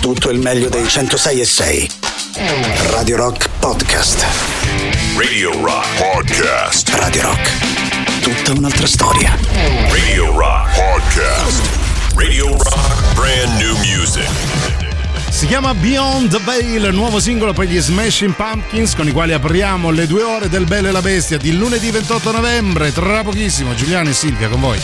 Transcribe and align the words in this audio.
tutto 0.00 0.30
il 0.30 0.38
meglio 0.38 0.70
dei 0.70 0.88
106 0.88 1.40
e 1.40 1.44
6. 1.44 1.90
Radio 2.90 3.16
Rock 3.16 3.50
Podcast. 3.58 4.24
Radio 5.16 5.52
Rock 5.62 5.86
Podcast. 5.98 6.88
Radio 6.94 7.22
Rock. 7.22 7.50
Tutta 8.22 8.58
un'altra 8.58 8.86
storia. 8.86 9.36
Radio 9.90 10.36
Rock 10.36 10.74
Podcast. 10.74 11.60
Radio 12.14 12.46
Rock 12.48 13.14
Brand 13.14 13.60
New 13.60 13.76
Music. 13.76 14.26
Si 15.28 15.46
chiama 15.46 15.74
Beyond 15.74 16.30
the 16.30 16.40
Veil, 16.44 16.94
nuovo 16.94 17.20
singolo 17.20 17.52
per 17.52 17.66
gli 17.66 17.78
Smashing 17.78 18.34
Pumpkins 18.34 18.94
con 18.94 19.06
i 19.06 19.12
quali 19.12 19.34
apriamo 19.34 19.90
le 19.90 20.06
due 20.06 20.22
ore 20.22 20.48
del 20.48 20.64
Bello 20.64 20.88
e 20.88 20.92
la 20.92 21.02
Bestia 21.02 21.36
di 21.36 21.54
lunedì 21.56 21.90
28 21.90 22.32
novembre. 22.32 22.90
Tra 22.92 23.22
pochissimo 23.22 23.74
Giuliano 23.74 24.08
e 24.08 24.14
Silvia 24.14 24.48
con 24.48 24.60
voi. 24.60 24.80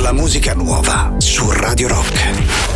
La 0.00 0.12
musica 0.12 0.54
nuova 0.54 1.14
su 1.18 1.50
Radio 1.50 1.88
Rock. 1.88 2.75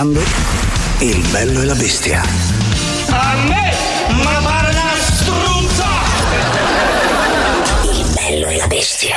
Ascoltando 0.00 0.20
Il 1.00 1.22
bello 1.30 1.60
e 1.60 1.64
la 1.64 1.74
bestia. 1.74 2.22
A 3.10 3.34
me, 3.46 3.72
ma 4.22 4.40
pare 4.42 4.70
una 4.70 4.94
struzza! 4.98 5.86
Il 7.84 8.06
bello 8.14 8.46
e 8.46 8.56
la 8.56 8.66
bestia. 8.66 9.16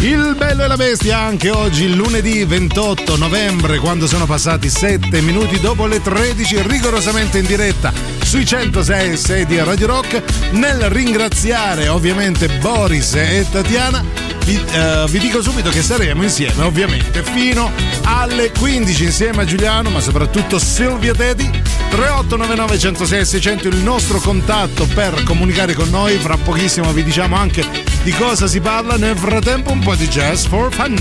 Il 0.00 0.34
bello 0.38 0.64
e 0.64 0.66
la 0.66 0.76
bestia 0.76 1.18
anche 1.18 1.50
oggi, 1.50 1.94
lunedì 1.94 2.44
28 2.44 3.16
novembre, 3.16 3.78
quando 3.78 4.06
sono 4.06 4.24
passati 4.24 4.70
7 4.70 5.20
minuti 5.20 5.60
dopo 5.60 5.86
le 5.86 6.00
13, 6.00 6.62
rigorosamente 6.62 7.38
in 7.38 7.46
diretta 7.46 7.92
sui 8.22 8.46
106 8.46 9.16
6 9.16 9.46
di 9.46 9.58
Radio 9.58 9.86
Rock. 9.86 10.22
Nel 10.52 10.88
ringraziare 10.88 11.88
ovviamente 11.88 12.48
Boris 12.48 13.14
e 13.14 13.46
Tatiana 13.50 14.29
vi, 14.44 14.56
uh, 14.56 15.08
vi, 15.08 15.18
dico 15.18 15.42
subito 15.42 15.70
che 15.70 15.82
saremo 15.82 16.22
insieme, 16.22 16.64
ovviamente, 16.64 17.22
fino 17.22 17.70
alle 18.04 18.50
15 18.50 19.04
insieme 19.04 19.42
a 19.42 19.44
Giuliano, 19.44 19.90
ma 19.90 20.00
soprattutto 20.00 20.58
Silvia 20.58 21.14
Teti. 21.14 21.48
3899 21.90 22.78
106 22.78 23.24
600 23.24 23.68
il 23.68 23.76
nostro 23.78 24.20
contatto 24.20 24.86
per 24.86 25.22
comunicare 25.24 25.74
con 25.74 25.90
noi. 25.90 26.16
Fra 26.18 26.36
pochissimo 26.36 26.92
vi 26.92 27.02
diciamo 27.02 27.36
anche 27.36 27.64
di 28.02 28.12
cosa 28.12 28.46
si 28.46 28.60
parla. 28.60 28.96
Nel 28.96 29.16
frattempo, 29.16 29.72
un 29.72 29.80
po' 29.80 29.94
di 29.94 30.08
jazz 30.08 30.46
for 30.46 30.72
fun. 30.72 30.94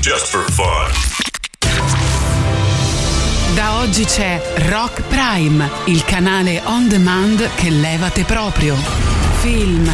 Just 0.00 0.26
for 0.26 0.44
fun. 0.50 1.14
Da 3.54 3.78
oggi 3.78 4.04
c'è 4.04 4.40
Rock 4.68 5.02
Prime, 5.08 5.70
il 5.86 6.04
canale 6.04 6.60
on 6.64 6.88
demand 6.88 7.48
che 7.54 7.70
levate 7.70 8.24
proprio 8.24 9.15
Film, 9.46 9.88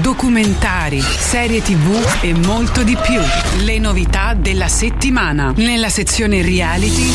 documentari, 0.00 0.98
serie 0.98 1.60
tv 1.60 2.22
e 2.22 2.32
molto 2.32 2.82
di 2.82 2.96
più. 2.96 3.20
Le 3.62 3.78
novità 3.78 4.32
della 4.32 4.66
settimana. 4.66 5.52
Nella 5.56 5.90
sezione 5.90 6.40
reality. 6.40 7.12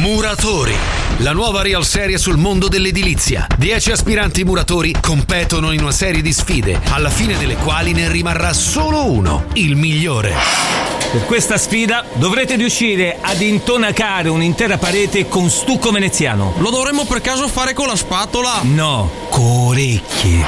Muratori, 0.00 0.74
la 1.18 1.32
nuova 1.32 1.60
real 1.60 1.84
serie 1.84 2.16
sul 2.16 2.38
mondo 2.38 2.68
dell'edilizia. 2.68 3.46
Dieci 3.58 3.90
aspiranti 3.90 4.42
muratori 4.42 4.94
competono 4.98 5.72
in 5.72 5.82
una 5.82 5.92
serie 5.92 6.22
di 6.22 6.32
sfide, 6.32 6.80
alla 6.92 7.10
fine 7.10 7.36
delle 7.36 7.56
quali 7.56 7.92
ne 7.92 8.10
rimarrà 8.10 8.54
solo 8.54 9.12
uno, 9.12 9.48
il 9.52 9.76
migliore. 9.76 10.97
Per 11.10 11.24
questa 11.24 11.56
sfida 11.56 12.04
dovrete 12.12 12.56
riuscire 12.56 13.16
ad 13.18 13.40
intonacare 13.40 14.28
un'intera 14.28 14.76
parete 14.76 15.26
con 15.26 15.48
stucco 15.48 15.90
veneziano. 15.90 16.52
Lo 16.58 16.68
dovremmo 16.68 17.06
per 17.06 17.22
caso 17.22 17.48
fare 17.48 17.72
con 17.72 17.86
la 17.86 17.96
spatola? 17.96 18.60
No, 18.62 19.10
con 19.30 19.68
orecchie. 19.68 20.44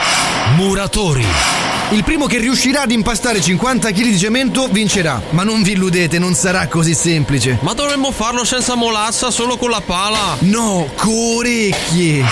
Muratori. 0.56 1.69
Il 1.92 2.04
primo 2.04 2.26
che 2.26 2.38
riuscirà 2.38 2.82
ad 2.82 2.92
impastare 2.92 3.40
50 3.40 3.90
kg 3.90 4.02
di 4.02 4.16
cemento 4.16 4.68
vincerà. 4.68 5.20
Ma 5.30 5.42
non 5.42 5.62
vi 5.62 5.72
illudete, 5.72 6.20
non 6.20 6.34
sarà 6.34 6.68
così 6.68 6.94
semplice. 6.94 7.58
Ma 7.62 7.72
dovremmo 7.72 8.12
farlo 8.12 8.44
senza 8.44 8.76
molassa, 8.76 9.32
solo 9.32 9.56
con 9.56 9.70
la 9.70 9.82
pala? 9.84 10.36
No, 10.40 10.88
con 10.94 11.12
orecchie. 11.38 12.24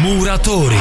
Muratori. 0.00 0.78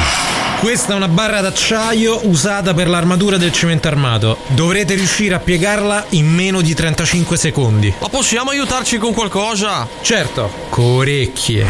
Questa 0.62 0.94
è 0.94 0.95
una 0.95 1.10
barra 1.10 1.42
d'acciaio 1.42 2.22
usata 2.30 2.74
per 2.74 2.88
l'armatura 2.88 3.36
del 3.36 3.51
cemento 3.51 3.89
armato. 3.89 4.38
Dovrete 4.48 4.94
riuscire 4.94 5.36
a 5.36 5.39
piegarla 5.39 6.06
in 6.12 6.27
meno 6.27 6.62
di 6.62 6.74
35 6.74 7.36
secondi. 7.36 7.94
Ma 8.00 8.07
possiamo 8.07 8.51
aiutarci 8.51 8.98
con 8.98 9.13
qualcosa? 9.13 9.86
Certo, 10.00 10.50
con 10.69 10.86
orecchie. 10.86 11.66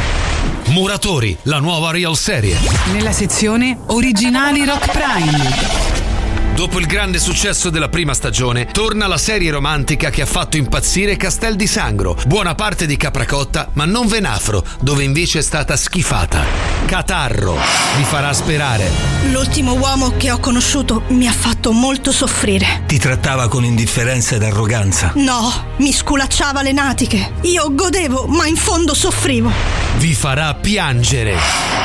Muratori, 0.67 1.35
la 1.43 1.57
nuova 1.57 1.89
real 1.89 2.15
serie. 2.15 2.55
Nella 2.91 3.11
sezione 3.11 3.79
Originali 3.87 4.63
Rock 4.63 4.91
Prime. 4.91 5.90
Dopo 6.55 6.79
il 6.79 6.85
grande 6.85 7.17
successo 7.17 7.69
della 7.69 7.87
prima 7.87 8.13
stagione, 8.13 8.65
torna 8.65 9.07
la 9.07 9.17
serie 9.17 9.51
romantica 9.51 10.09
che 10.09 10.21
ha 10.21 10.25
fatto 10.25 10.57
impazzire 10.57 11.15
Castel 11.15 11.55
di 11.55 11.65
Sangro, 11.65 12.15
buona 12.27 12.55
parte 12.55 12.85
di 12.85 12.97
Capracotta, 12.97 13.69
ma 13.73 13.85
non 13.85 14.07
Venafro, 14.07 14.61
dove 14.81 15.03
invece 15.03 15.39
è 15.39 15.41
stata 15.41 15.77
schifata. 15.77 16.43
Catarro 16.85 17.57
vi 17.95 18.03
farà 18.03 18.33
sperare. 18.33 18.89
L'ultimo 19.31 19.75
uomo 19.75 20.13
che 20.17 20.29
ho 20.29 20.39
conosciuto 20.39 21.03
mi 21.07 21.25
ha 21.25 21.31
fatto 21.31 21.71
molto 21.71 22.11
soffrire. 22.11 22.83
Ti 22.85 22.99
trattava 22.99 23.47
con 23.47 23.63
indifferenza 23.63 24.35
ed 24.35 24.43
arroganza. 24.43 25.13
No, 25.15 25.73
mi 25.77 25.93
sculacciava 25.93 26.61
le 26.61 26.73
natiche. 26.73 27.31
Io 27.43 27.73
godevo, 27.73 28.25
ma 28.27 28.45
in 28.45 28.57
fondo 28.57 28.93
soffrivo. 28.93 29.49
Vi 29.97 30.13
farà 30.13 30.53
piangere. 30.53 31.37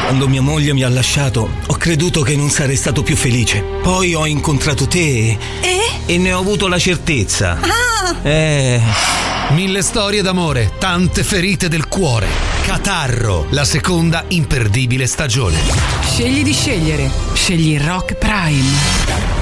Quando 0.03 0.29
mia 0.29 0.43
moglie 0.43 0.73
mi 0.73 0.83
ha 0.83 0.89
lasciato, 0.89 1.49
ho 1.67 1.75
creduto 1.77 2.23
che 2.23 2.37
non 2.37 2.51
sarei 2.51 2.77
stato 2.77 3.03
più 3.03 3.17
felice. 3.17 3.63
Poi 3.83 4.15
ho 4.15 4.27
incontrato 4.27 4.56
te 4.59 5.39
E? 5.61 5.79
e 6.07 6.19
ne 6.19 6.33
ho 6.33 6.41
avuto 6.41 6.69
la 6.69 6.79
certezza. 6.79 7.59
Ah! 7.61 8.17
Eh. 8.23 8.81
Mille 9.51 9.83
storie 9.83 10.23
d'amore, 10.23 10.73
tante 10.79 11.23
ferite 11.23 11.69
del 11.69 11.87
cuore. 11.87 12.27
Catarro, 12.65 13.47
la 13.51 13.65
seconda 13.65 14.25
imperdibile 14.29 15.07
stagione. 15.07 15.59
Scegli 16.03 16.43
di 16.43 16.53
scegliere. 16.53 17.11
Scegli 17.33 17.79
Rock 17.79 18.15
Prime. 18.15 19.36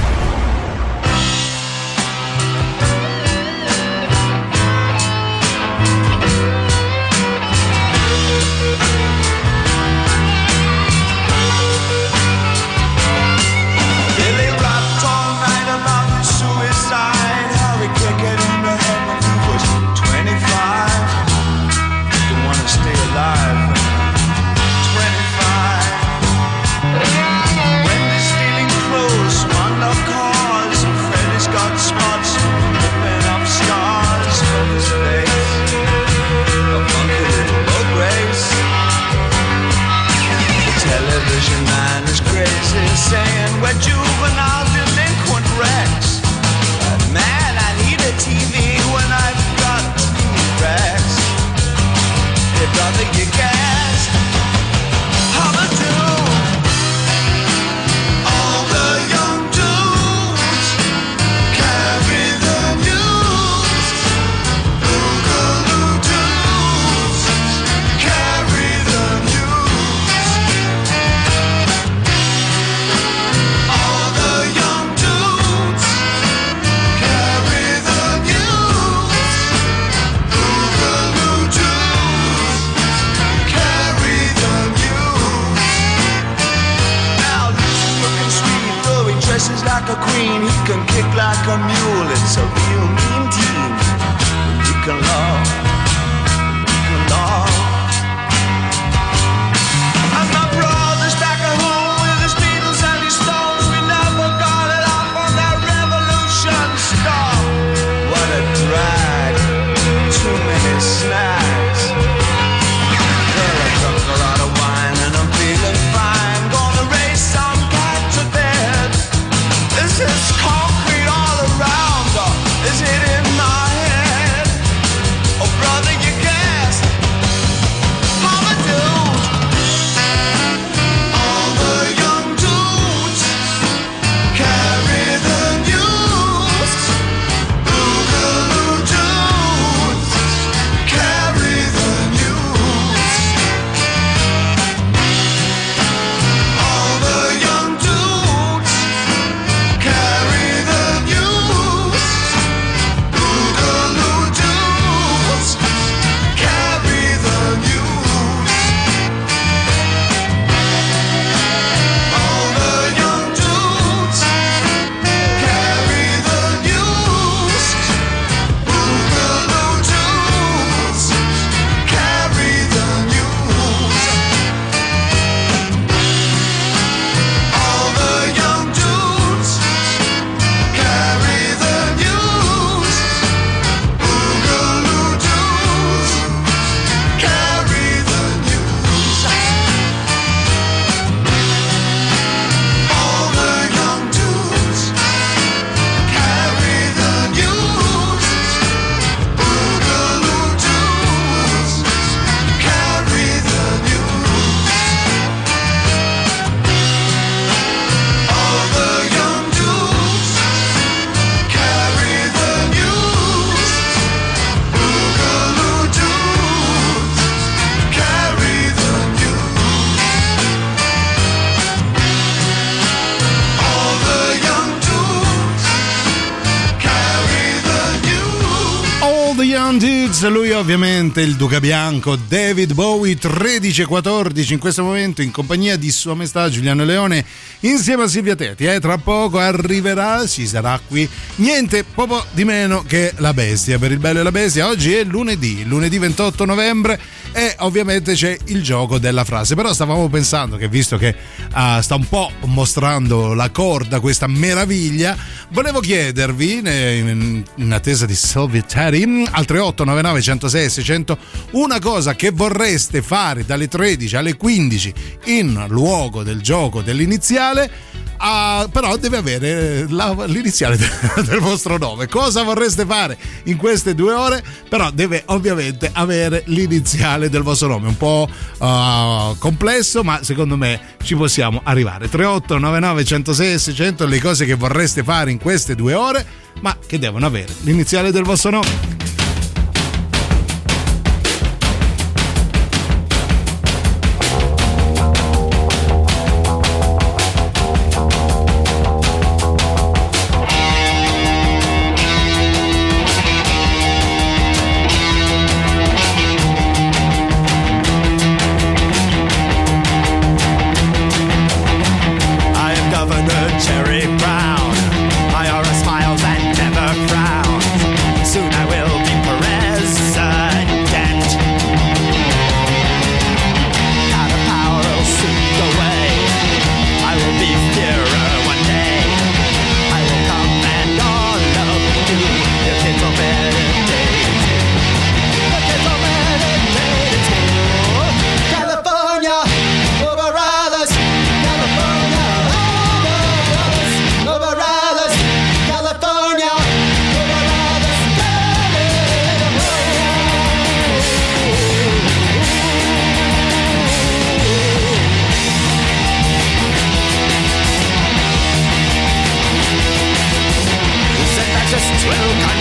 Dudes, 230.67 230.79
ovviamente 231.15 231.21
il 231.21 231.37
Duca 231.37 231.61
Bianco, 231.61 232.17
David 232.17 232.73
Bowie 232.73 233.17
13 233.17 233.83
e 233.83 233.85
14 233.85 234.53
in 234.55 234.59
questo 234.59 234.83
momento 234.83 235.23
in 235.23 235.31
compagnia 235.31 235.77
di 235.77 235.91
Sua 235.93 236.15
Maestà 236.15 236.49
Giuliano 236.49 236.85
Leone 236.85 237.25
insieme 237.61 238.03
a 238.03 238.09
Silvia 238.09 238.35
Tetti. 238.35 238.65
Eh, 238.65 238.81
tra 238.81 238.99
poco 238.99 239.39
arriverà, 239.39 240.27
ci 240.27 240.47
sarà 240.47 240.81
qui 240.87 241.09
niente 241.37 241.85
proprio 241.85 242.25
di 242.33 242.45
meno 242.45 242.85
che 242.87 243.13
la 243.19 243.33
bestia 243.33 243.79
per 243.79 243.93
il 243.93 243.99
bello 243.99 244.21
e 244.21 244.23
la 244.25 244.33
bestia. 244.33 244.67
Oggi 244.67 244.95
è 244.95 245.05
lunedì, 245.05 245.65
lunedì 245.65 245.99
28 245.99 246.45
novembre 246.45 246.99
e 247.33 247.55
ovviamente 247.59 248.15
c'è 248.15 248.37
il 248.47 248.63
gioco 248.63 248.99
della 248.99 249.25
frase. 249.25 249.55
Però 249.55 249.73
stavamo 249.73 250.09
pensando 250.09 250.57
che 250.57 250.69
visto 250.69 250.97
che 250.97 251.15
ah, 251.53 251.81
sta 251.81 251.95
un 251.95 252.09
po' 252.09 252.31
mostrando 252.47 253.35
la 253.35 253.51
corda, 253.51 254.01
questa 254.01 254.27
meraviglia, 254.27 255.17
volevo 255.51 255.81
chiedervi 255.81 256.63
eh, 256.63 256.99
in, 256.99 257.45
in 257.57 257.73
attesa 257.73 258.05
di 258.05 258.15
Silvia 258.15 258.63
Tetti 258.63 259.03
al 259.31 259.45
3899 259.45 260.23
106 260.23 260.71
600 260.71 261.04
una 261.53 261.79
cosa 261.79 262.15
che 262.15 262.31
vorreste 262.31 263.03
fare 263.03 263.45
dalle 263.45 263.69
13 263.69 264.17
alle 264.17 264.37
15 264.37 264.95
in 265.25 265.65
luogo 265.69 266.23
del 266.23 266.41
gioco 266.41 266.83
dell'iniziale 266.83 267.71
ah, 268.19 268.67
però 268.71 268.97
deve 268.97 269.17
avere 269.17 269.87
la- 269.89 270.25
l'iniziale 270.27 270.77
de- 270.79 270.89
del 271.25 271.41
vostro 271.41 271.79
nome. 271.79 272.09
Cosa 272.09 272.43
vorreste 272.43 272.85
fare 272.87 273.17
in 273.45 273.57
queste 273.57 273.95
due 273.95 274.13
ore? 274.13 274.43
Però 274.69 274.91
deve 274.91 275.23
ovviamente 275.27 275.91
avere 275.93 276.43
l'iniziale 276.47 277.29
del 277.29 277.43
vostro 277.43 277.69
nome. 277.69 277.89
Un 277.89 277.97
po' 277.97 278.29
ah, 278.59 279.35
complesso 279.39 280.03
ma 280.03 280.23
secondo 280.23 280.57
me 280.57 280.81
ci 281.03 281.15
possiamo 281.15 281.61
arrivare. 281.65 282.09
3899 282.09 283.05
106 283.05 283.59
600 283.59 284.07
le 284.07 284.21
cose 284.21 284.45
che 284.45 284.55
vorreste 284.55 285.03
fare 285.03 285.31
in 285.31 285.39
queste 285.39 285.75
due 285.75 285.95
ore 285.95 286.43
ma 286.61 286.77
che 286.87 286.99
devono 286.99 287.27
avere 287.27 287.53
l'iniziale 287.63 288.13
del 288.13 288.23
vostro 288.23 288.51
nome 288.51 289.14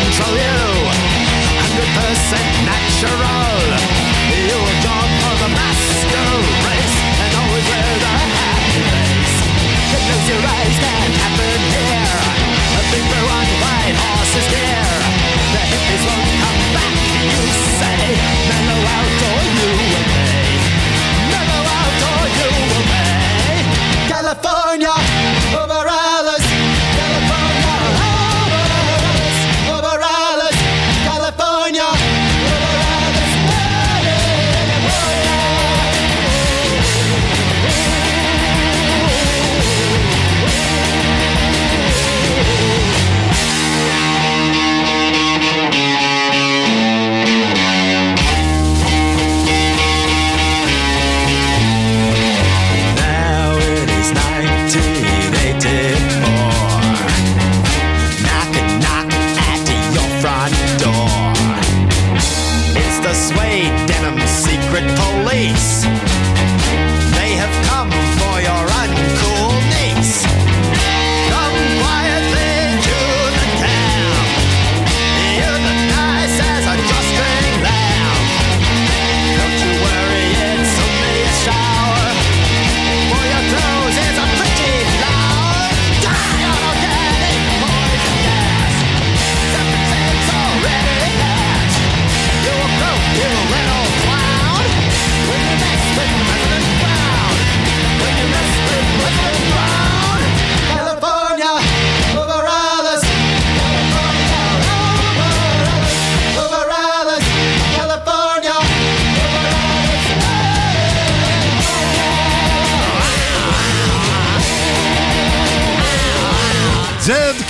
control 0.01 0.33
you. 0.33 0.57
Hundred 1.61 1.89
percent 1.97 2.49
natural. 2.65 3.57
You 4.33 4.59
jog 4.81 5.09
for 5.21 5.35
the 5.43 5.49
master 5.53 6.27
and 7.23 7.31
always 7.39 7.65
wear 7.69 7.89
the 8.01 8.13
happy 8.37 8.81
face. 8.93 9.35
You 9.91 9.97
close 10.07 10.27
your 10.33 10.43
eyes, 10.43 10.75
can 10.81 11.09
happen 11.21 11.59
here. 11.77 12.19
A 12.79 12.81
big 12.89 13.03
blue 13.05 13.29
and 13.37 13.51
white 13.61 13.97
horse 14.03 14.33
is 14.41 14.47
here. 14.49 14.93
The 15.53 15.61
hippies 15.71 16.03
won't 16.09 16.29
come 16.41 16.61
back. 16.73 16.95
You 17.33 17.43
say, 17.77 18.03
mellow 18.49 18.81
out 18.97 19.19
or 19.29 19.41
you 19.57 19.92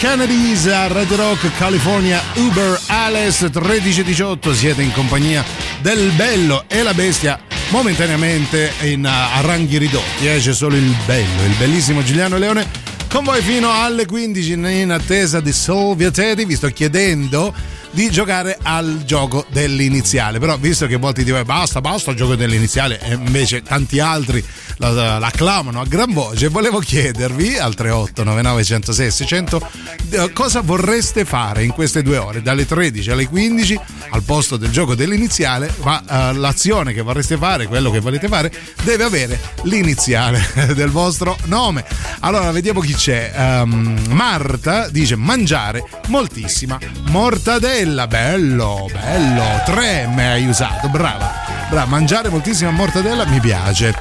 Kennedys 0.03 0.67
a 0.67 0.87
Radio 0.87 1.15
Rock 1.15 1.49
California 1.57 2.21
Uber 2.35 2.77
Alice 2.87 3.45
1318 3.45 4.53
siete 4.53 4.83
in 4.83 4.91
compagnia 4.91 5.45
del 5.79 6.11
bello 6.17 6.65
e 6.67 6.83
la 6.83 6.93
bestia 6.93 7.39
momentaneamente 7.69 8.73
in 8.81 9.05
uh, 9.05 9.37
a 9.37 9.39
ranghi 9.39 9.77
ridotti 9.77 10.27
eh? 10.27 10.39
c'è 10.39 10.53
solo 10.53 10.75
il 10.75 10.93
bello 11.05 11.45
il 11.45 11.55
bellissimo 11.57 12.03
Giuliano 12.03 12.37
Leone 12.37 12.69
con 13.07 13.23
voi 13.23 13.41
fino 13.41 13.71
alle 13.71 14.05
15 14.05 14.51
in 14.51 14.91
attesa 14.91 15.39
di 15.39 15.53
Solvia 15.53 16.11
Teddy 16.11 16.45
vi 16.45 16.55
sto 16.57 16.67
chiedendo 16.67 17.53
di 17.91 18.09
giocare 18.11 18.57
al 18.61 19.03
gioco 19.05 19.45
dell'iniziale 19.51 20.37
però 20.37 20.57
visto 20.57 20.85
che 20.85 20.97
molti 20.97 21.23
dicono 21.23 21.45
basta 21.45 21.79
basta 21.79 22.11
il 22.11 22.17
gioco 22.17 22.35
dell'iniziale 22.35 22.99
e 22.99 23.13
invece 23.13 23.63
tanti 23.63 24.01
altri 24.01 24.43
la, 24.77 25.17
la 25.19 25.31
clamano 25.31 25.81
a 25.81 25.85
gran 25.85 26.11
voce. 26.13 26.47
Volevo 26.49 26.79
chiedervi 26.79 27.57
al 27.57 27.75
38 27.75 28.23
99 28.23 28.63
106 28.63 29.11
600 29.11 29.69
eh, 30.09 30.33
cosa 30.33 30.61
vorreste 30.61 31.25
fare 31.25 31.63
in 31.63 31.71
queste 31.71 32.01
due 32.01 32.17
ore 32.17 32.41
dalle 32.41 32.65
13 32.65 33.11
alle 33.11 33.27
15 33.27 33.79
al 34.09 34.23
posto 34.23 34.57
del 34.57 34.69
gioco 34.69 34.95
dell'iniziale 34.95 35.73
ma 35.83 36.01
eh, 36.01 36.33
l'azione 36.33 36.93
che 36.93 37.01
vorreste 37.01 37.37
fare 37.37 37.67
quello 37.67 37.89
che 37.89 37.99
volete 37.99 38.27
fare 38.27 38.51
deve 38.83 39.03
avere 39.03 39.39
l'iniziale 39.63 40.45
del 40.75 40.89
vostro 40.89 41.37
nome. 41.45 41.83
Allora 42.19 42.51
vediamo 42.51 42.79
chi 42.79 42.93
c'è. 42.93 43.31
Ehm, 43.35 44.05
Marta 44.09 44.87
dice 44.89 45.15
mangiare 45.15 45.83
moltissima 46.07 46.77
mortadella. 47.09 48.07
Bello, 48.07 48.89
bello. 48.91 49.61
Tre 49.65 50.07
me 50.13 50.31
hai 50.31 50.47
usato, 50.47 50.89
brava. 50.89 51.42
Brava, 51.69 51.85
mangiare 51.85 52.29
moltissima 52.29 52.71
mortadella 52.71 53.25
mi 53.25 53.39
piace. 53.39 53.93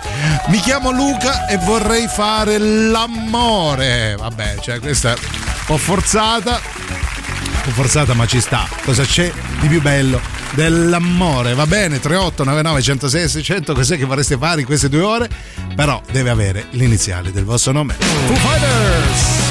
Mi 0.49 0.59
chiamo 0.59 0.91
Luca 0.91 1.47
e 1.47 1.57
vorrei 1.59 2.07
fare 2.07 2.59
l'amore. 2.59 4.15
Vabbè, 4.19 4.59
cioè 4.61 4.79
questa 4.81 5.15
è 5.15 5.19
un 5.19 5.53
po' 5.67 5.77
forzata. 5.77 6.61
Un 6.61 7.63
po' 7.65 7.71
forzata, 7.71 8.15
ma 8.15 8.27
ci 8.27 8.41
sta. 8.41 8.69
Cosa 8.85 9.05
c'è 9.05 9.33
di 9.61 9.69
più 9.69 9.81
bello 9.81 10.21
dell'amore? 10.51 11.55
Va 11.55 11.67
bene, 11.67 12.01
38 12.01 12.45
99 12.45 12.83
106 12.83 13.29
600, 13.29 13.75
cos'è 13.75 13.97
che 13.97 14.05
vorreste 14.05 14.37
fare 14.37 14.61
in 14.61 14.67
queste 14.67 14.89
due 14.89 15.03
ore? 15.03 15.29
Però 15.75 16.01
deve 16.11 16.31
avere 16.31 16.67
l'iniziale 16.71 17.33
del 17.33 17.45
vostro 17.45 17.73
nome. 17.73 17.95
Foo 17.95 18.37
Fighters! 18.37 19.42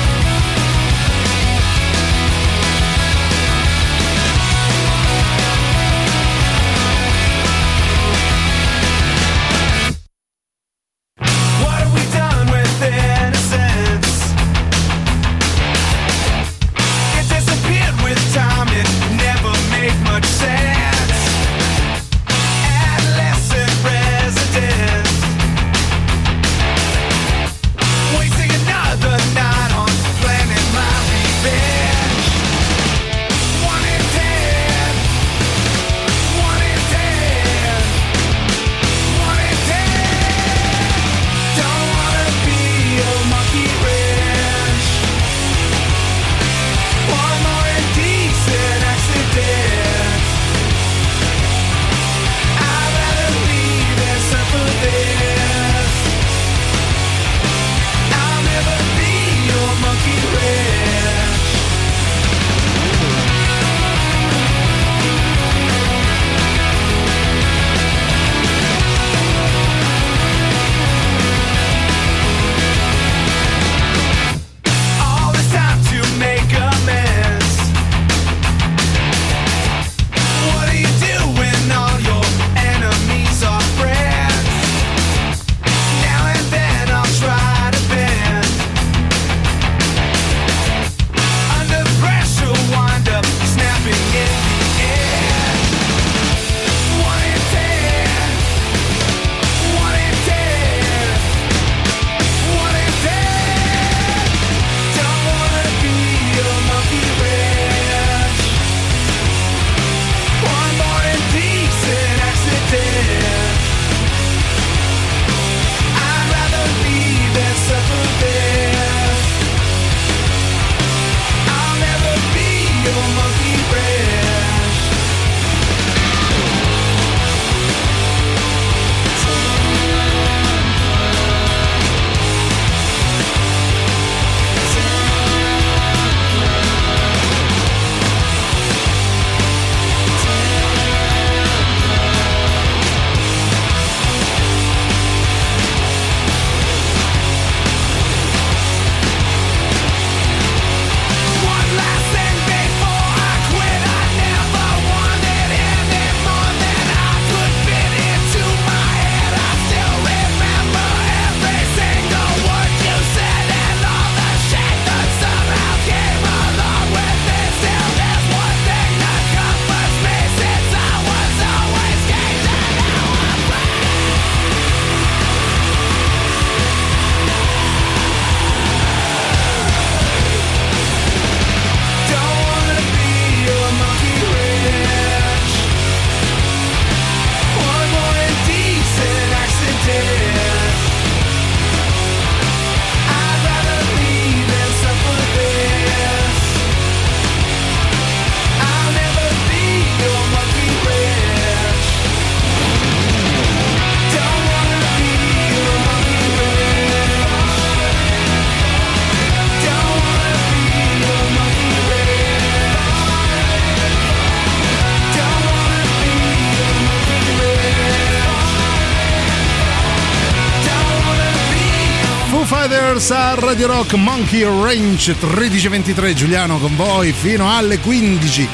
Fighters 222.91 223.11
a 223.11 223.35
Radio 223.35 223.67
Rock 223.67 223.93
Monkey 223.93 224.43
Range 224.43 225.15
1323 225.21 226.13
Giuliano 226.13 226.57
con 226.57 226.75
voi 226.75 227.13
fino 227.13 227.49
alle 227.49 227.79
15 227.79 228.49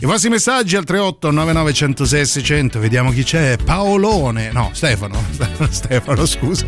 i 0.00 0.06
vostri 0.06 0.28
messaggi 0.28 0.74
al 0.74 0.82
38 0.82 1.30
99 1.30 1.72
106 1.72 2.26
600 2.26 2.78
vediamo 2.80 3.10
chi 3.12 3.22
c'è. 3.22 3.56
Paolone. 3.56 4.50
No 4.52 4.70
Stefano. 4.72 5.22
Stefano 5.70 6.26
scusa 6.26 6.66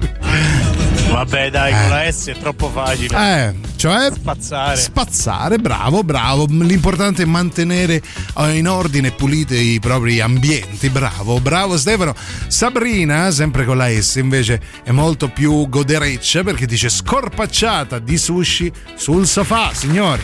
Vabbè, 1.11 1.51
dai, 1.51 1.73
con 1.73 1.88
la 1.88 2.11
S 2.12 2.27
è 2.29 2.37
troppo 2.38 2.71
facile. 2.71 3.16
eh 3.16 3.66
cioè 3.79 4.11
Spazzare. 4.12 4.77
spazzare 4.77 5.59
bravo 5.59 6.03
bravo 6.03 6.47
l'importante 6.49 7.23
è 7.23 7.27
mantenere 7.27 8.03
eh, 8.37 8.57
in 8.57 8.66
ordine 8.68 9.09
e 9.09 9.11
pulite 9.12 9.57
i 9.57 9.79
propri 9.79 10.21
ambienti 10.21 10.90
bravo 10.90 11.38
bravo 11.40 11.79
Stefano 11.79 12.12
Sabrina 12.49 13.31
sempre 13.31 13.64
con 13.64 13.77
la 13.77 13.88
S 13.88 14.16
invece 14.16 14.61
è 14.83 14.90
molto 14.90 15.29
più 15.29 15.68
godereccia 15.68 16.42
perché 16.42 16.66
dice 16.66 16.88
scorpacciata 16.88 18.01
di 18.01 18.18
sushi 18.18 18.73
sul 18.97 19.29
sofà 19.29 19.71
signori 19.73 20.23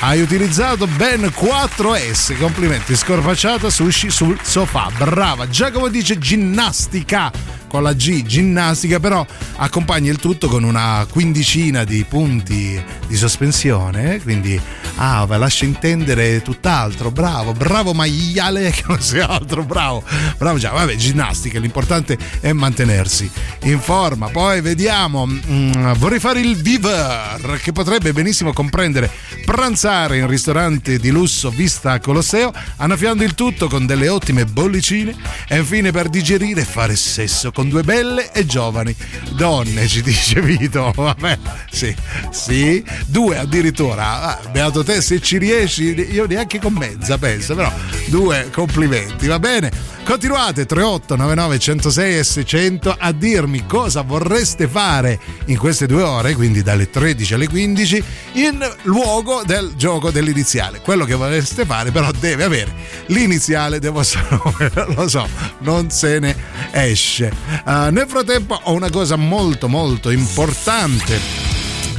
hai 0.00 0.20
utilizzato 0.20 0.86
ben 0.86 1.32
4 1.32 1.94
S. 2.12 2.34
Complimenti. 2.38 2.94
Scorpacciata 2.94 3.70
sushi 3.70 4.10
sul 4.10 4.38
sofà. 4.42 4.90
Brava. 4.98 5.48
Giacomo 5.48 5.88
dice 5.88 6.18
ginnastica 6.18 7.32
con 7.68 7.82
la 7.82 7.92
G, 7.92 8.22
ginnastica, 8.24 9.00
però 9.00 9.24
accompagna 9.56 10.10
il 10.10 10.18
tutto 10.18 10.48
con 10.48 10.64
una 10.64 11.06
quindicina 11.10 11.84
di 11.84 12.04
punti 12.08 12.82
di 13.06 13.16
sospensione. 13.16 14.20
Quindi 14.22 14.60
Ah, 14.98 15.26
lascia 15.36 15.66
intendere 15.66 16.40
tutt'altro. 16.40 17.10
Bravo, 17.10 17.52
bravo 17.52 17.92
maiale, 17.92 18.70
che 18.72 18.84
non 18.88 19.00
sia 19.00 19.28
altro. 19.28 19.62
Bravo, 19.62 20.02
bravo 20.38 20.58
già. 20.58 20.70
Vabbè, 20.70 20.96
ginnastica, 20.96 21.58
l'importante 21.58 22.16
è 22.40 22.52
mantenersi 22.52 23.30
in 23.64 23.78
forma. 23.78 24.28
Poi 24.28 24.60
vediamo. 24.62 25.26
mm, 25.26 25.92
vorrei 25.98 26.18
fare 26.18 26.40
il 26.40 26.56
viver, 26.56 27.60
che 27.62 27.72
potrebbe 27.72 28.12
benissimo 28.12 28.52
comprendere 28.52 29.10
pranzare 29.44 30.18
in 30.18 30.26
ristorante 30.26 30.98
di 30.98 31.10
lusso 31.10 31.50
vista 31.50 32.00
Colosseo, 32.00 32.52
annaffiando 32.76 33.22
il 33.22 33.34
tutto 33.34 33.68
con 33.68 33.86
delle 33.86 34.08
ottime 34.08 34.46
bollicine 34.46 35.14
e 35.46 35.58
infine 35.58 35.92
per 35.92 36.08
digerire 36.08 36.64
fare 36.64 36.96
sesso 36.96 37.52
con 37.56 37.70
due 37.70 37.82
belle 37.82 38.32
e 38.32 38.44
giovani 38.44 38.94
donne, 39.30 39.88
ci 39.88 40.02
dice 40.02 40.42
Vito. 40.42 40.92
Vabbè, 40.94 41.38
sì, 41.70 41.96
sì, 42.30 42.84
due 43.06 43.38
addirittura. 43.38 44.20
Ah, 44.20 44.40
beato 44.50 44.84
te 44.84 45.00
se 45.00 45.22
ci 45.22 45.38
riesci, 45.38 45.94
io 46.12 46.26
neanche 46.26 46.60
con 46.60 46.74
mezza 46.74 47.16
penso, 47.16 47.54
però 47.54 47.72
due 48.08 48.50
complimenti, 48.52 49.26
va 49.26 49.38
bene? 49.38 49.94
Continuate 50.06 50.66
3899 50.66 51.58
106 51.58 52.18
e 52.18 52.22
600 52.22 52.96
a 52.96 53.10
dirmi 53.10 53.66
cosa 53.66 54.02
vorreste 54.02 54.68
fare 54.68 55.18
in 55.46 55.56
queste 55.56 55.86
due 55.86 56.02
ore, 56.02 56.34
quindi 56.34 56.62
dalle 56.62 56.90
13 56.90 57.34
alle 57.34 57.48
15, 57.48 58.04
in 58.34 58.74
luogo 58.82 59.42
del 59.44 59.72
gioco 59.76 60.12
dell'iniziale. 60.12 60.80
Quello 60.80 61.04
che 61.04 61.14
vorreste 61.14 61.64
fare 61.64 61.90
però 61.90 62.10
deve 62.12 62.44
avere 62.44 62.72
l'iniziale 63.06 63.80
del 63.80 63.90
vostro 63.90 64.22
nome, 64.54 64.94
lo 64.94 65.08
so, 65.08 65.26
non 65.60 65.90
se 65.90 66.20
ne 66.20 66.36
esce. 66.70 67.32
Uh, 67.64 67.90
nel 67.90 68.06
frattempo 68.08 68.58
ho 68.64 68.72
una 68.72 68.90
cosa 68.90 69.16
molto 69.16 69.68
molto 69.68 70.10
importante 70.10 71.20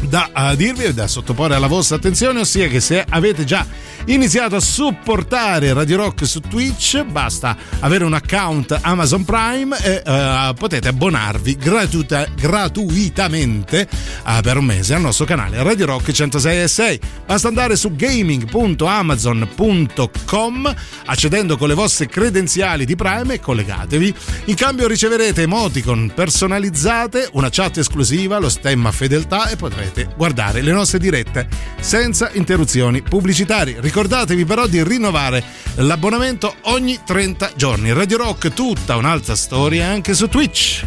da 0.02 0.30
uh, 0.34 0.56
dirvi 0.56 0.86
e 0.86 0.94
da 0.94 1.08
sottoporre 1.08 1.56
alla 1.56 1.68
vostra 1.68 1.96
attenzione, 1.96 2.42
ossia 2.42 2.68
che 2.68 2.80
se 2.80 3.06
avete 3.08 3.46
già 3.46 3.66
iniziato 4.08 4.56
a 4.56 4.60
supportare 4.60 5.72
Radio 5.74 5.98
Rock 5.98 6.26
su 6.26 6.40
Twitch, 6.40 7.04
basta 7.04 7.56
avere 7.80 8.06
un 8.06 8.14
account 8.14 8.78
Amazon 8.82 9.26
Prime 9.26 9.78
e 9.84 10.02
uh, 10.06 10.54
potete 10.54 10.88
abbonarvi 10.88 11.58
gratuita- 11.58 12.28
gratuitamente 12.36 13.88
uh, 14.26 14.40
per 14.42 14.58
un 14.58 14.66
mese 14.66 14.94
al 14.94 15.02
nostro 15.02 15.26
canale 15.26 15.62
Radio 15.62 15.88
Rock 15.88 16.12
106 16.12 16.62
e 16.62 16.68
6. 16.68 17.00
Basta 17.26 17.48
andare 17.48 17.76
su 17.76 17.96
gaming.amazon.com 17.96 20.76
accedendo 21.06 21.58
con 21.58 21.68
le 21.68 21.74
vostre 21.74 22.06
credenziali 22.08 22.86
di 22.86 22.96
Prime 22.96 23.34
e 23.34 23.40
collegatevi. 23.40 24.14
In 24.46 24.56
cambio 24.56 24.88
riceverete 24.88 25.42
emoticon 25.42 26.14
personalizzate, 26.16 27.30
una 27.34 27.50
chat 27.50 27.78
esclusiva, 27.78 28.38
lo 28.38 28.50
stemma 28.50 28.92
fedeltà 28.92 29.50
e 29.50 29.58
potrete 29.58 30.08
guardare 30.16 30.62
le 30.62 30.72
nostre 30.72 31.00
dirette 31.00 31.48
senza 31.80 32.30
interruzioni 32.34 33.02
pubblicitarie. 33.02 33.82
Ricordatevi 33.98 34.46
però 34.46 34.68
di 34.68 34.84
rinnovare 34.84 35.44
l'abbonamento 35.78 36.58
ogni 36.66 37.00
30 37.04 37.54
giorni. 37.56 37.92
Radio 37.92 38.18
Rock, 38.18 38.54
tutta 38.54 38.96
un'altra 38.96 39.34
storia 39.34 39.88
anche 39.88 40.14
su 40.14 40.28
Twitch. 40.28 40.86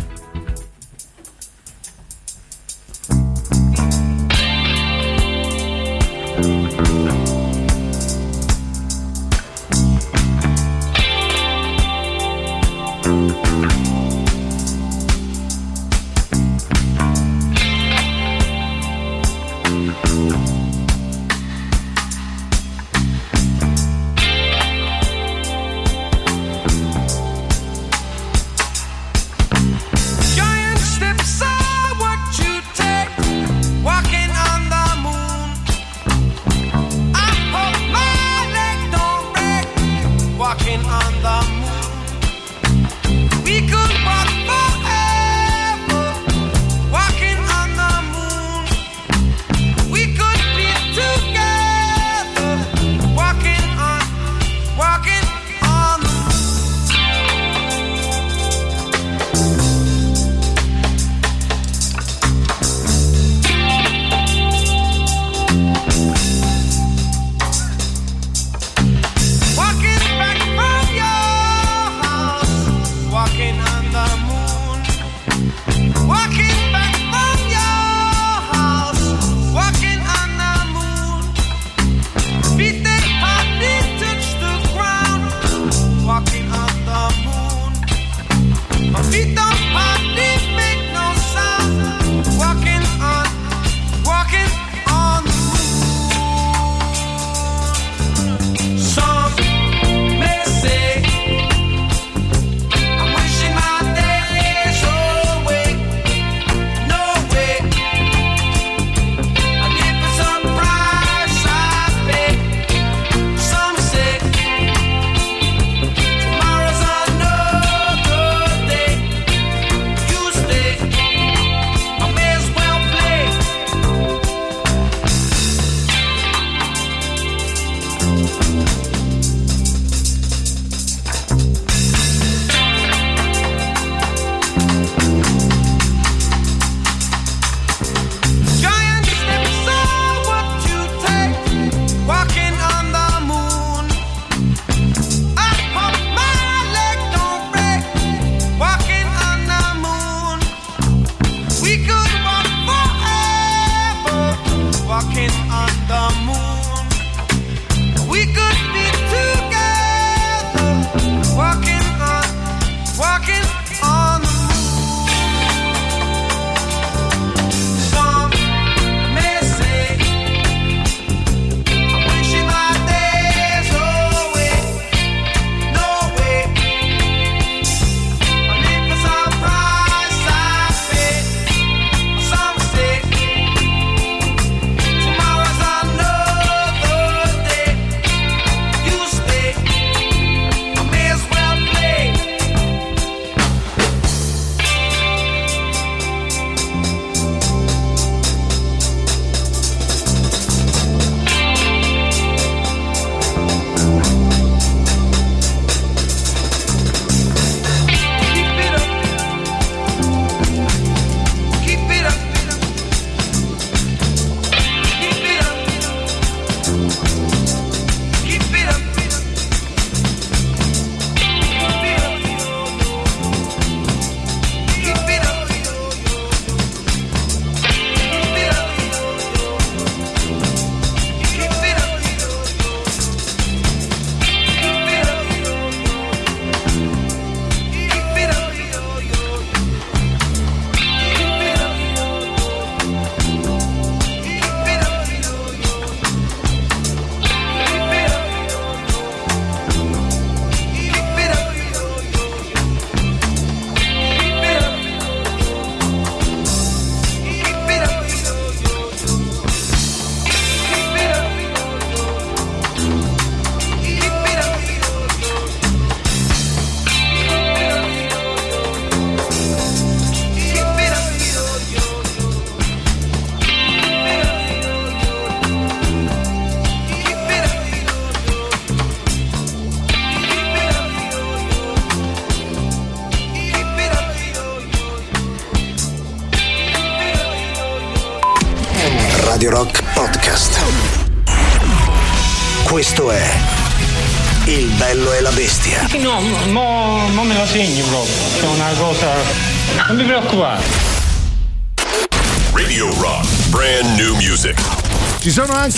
Thank 13.02 13.99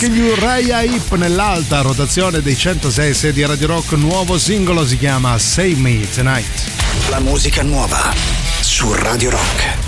anche 0.03 0.09
gli 0.09 0.21
Uriah 0.21 0.83
Hip 0.83 1.15
nell'alta 1.15 1.81
rotazione 1.81 2.41
dei 2.41 2.57
106 2.57 3.33
di 3.33 3.45
Radio 3.45 3.69
Rock. 3.69 3.93
Nuovo 3.93 4.37
singolo 4.37 4.85
si 4.85 4.99
chiama 4.99 5.39
Save 5.39 5.77
Me 5.77 6.09
Tonight. 6.13 7.09
La 7.09 7.21
musica 7.21 7.63
nuova 7.63 8.13
su 8.61 8.93
Radio 8.95 9.31
Rock. 9.31 9.82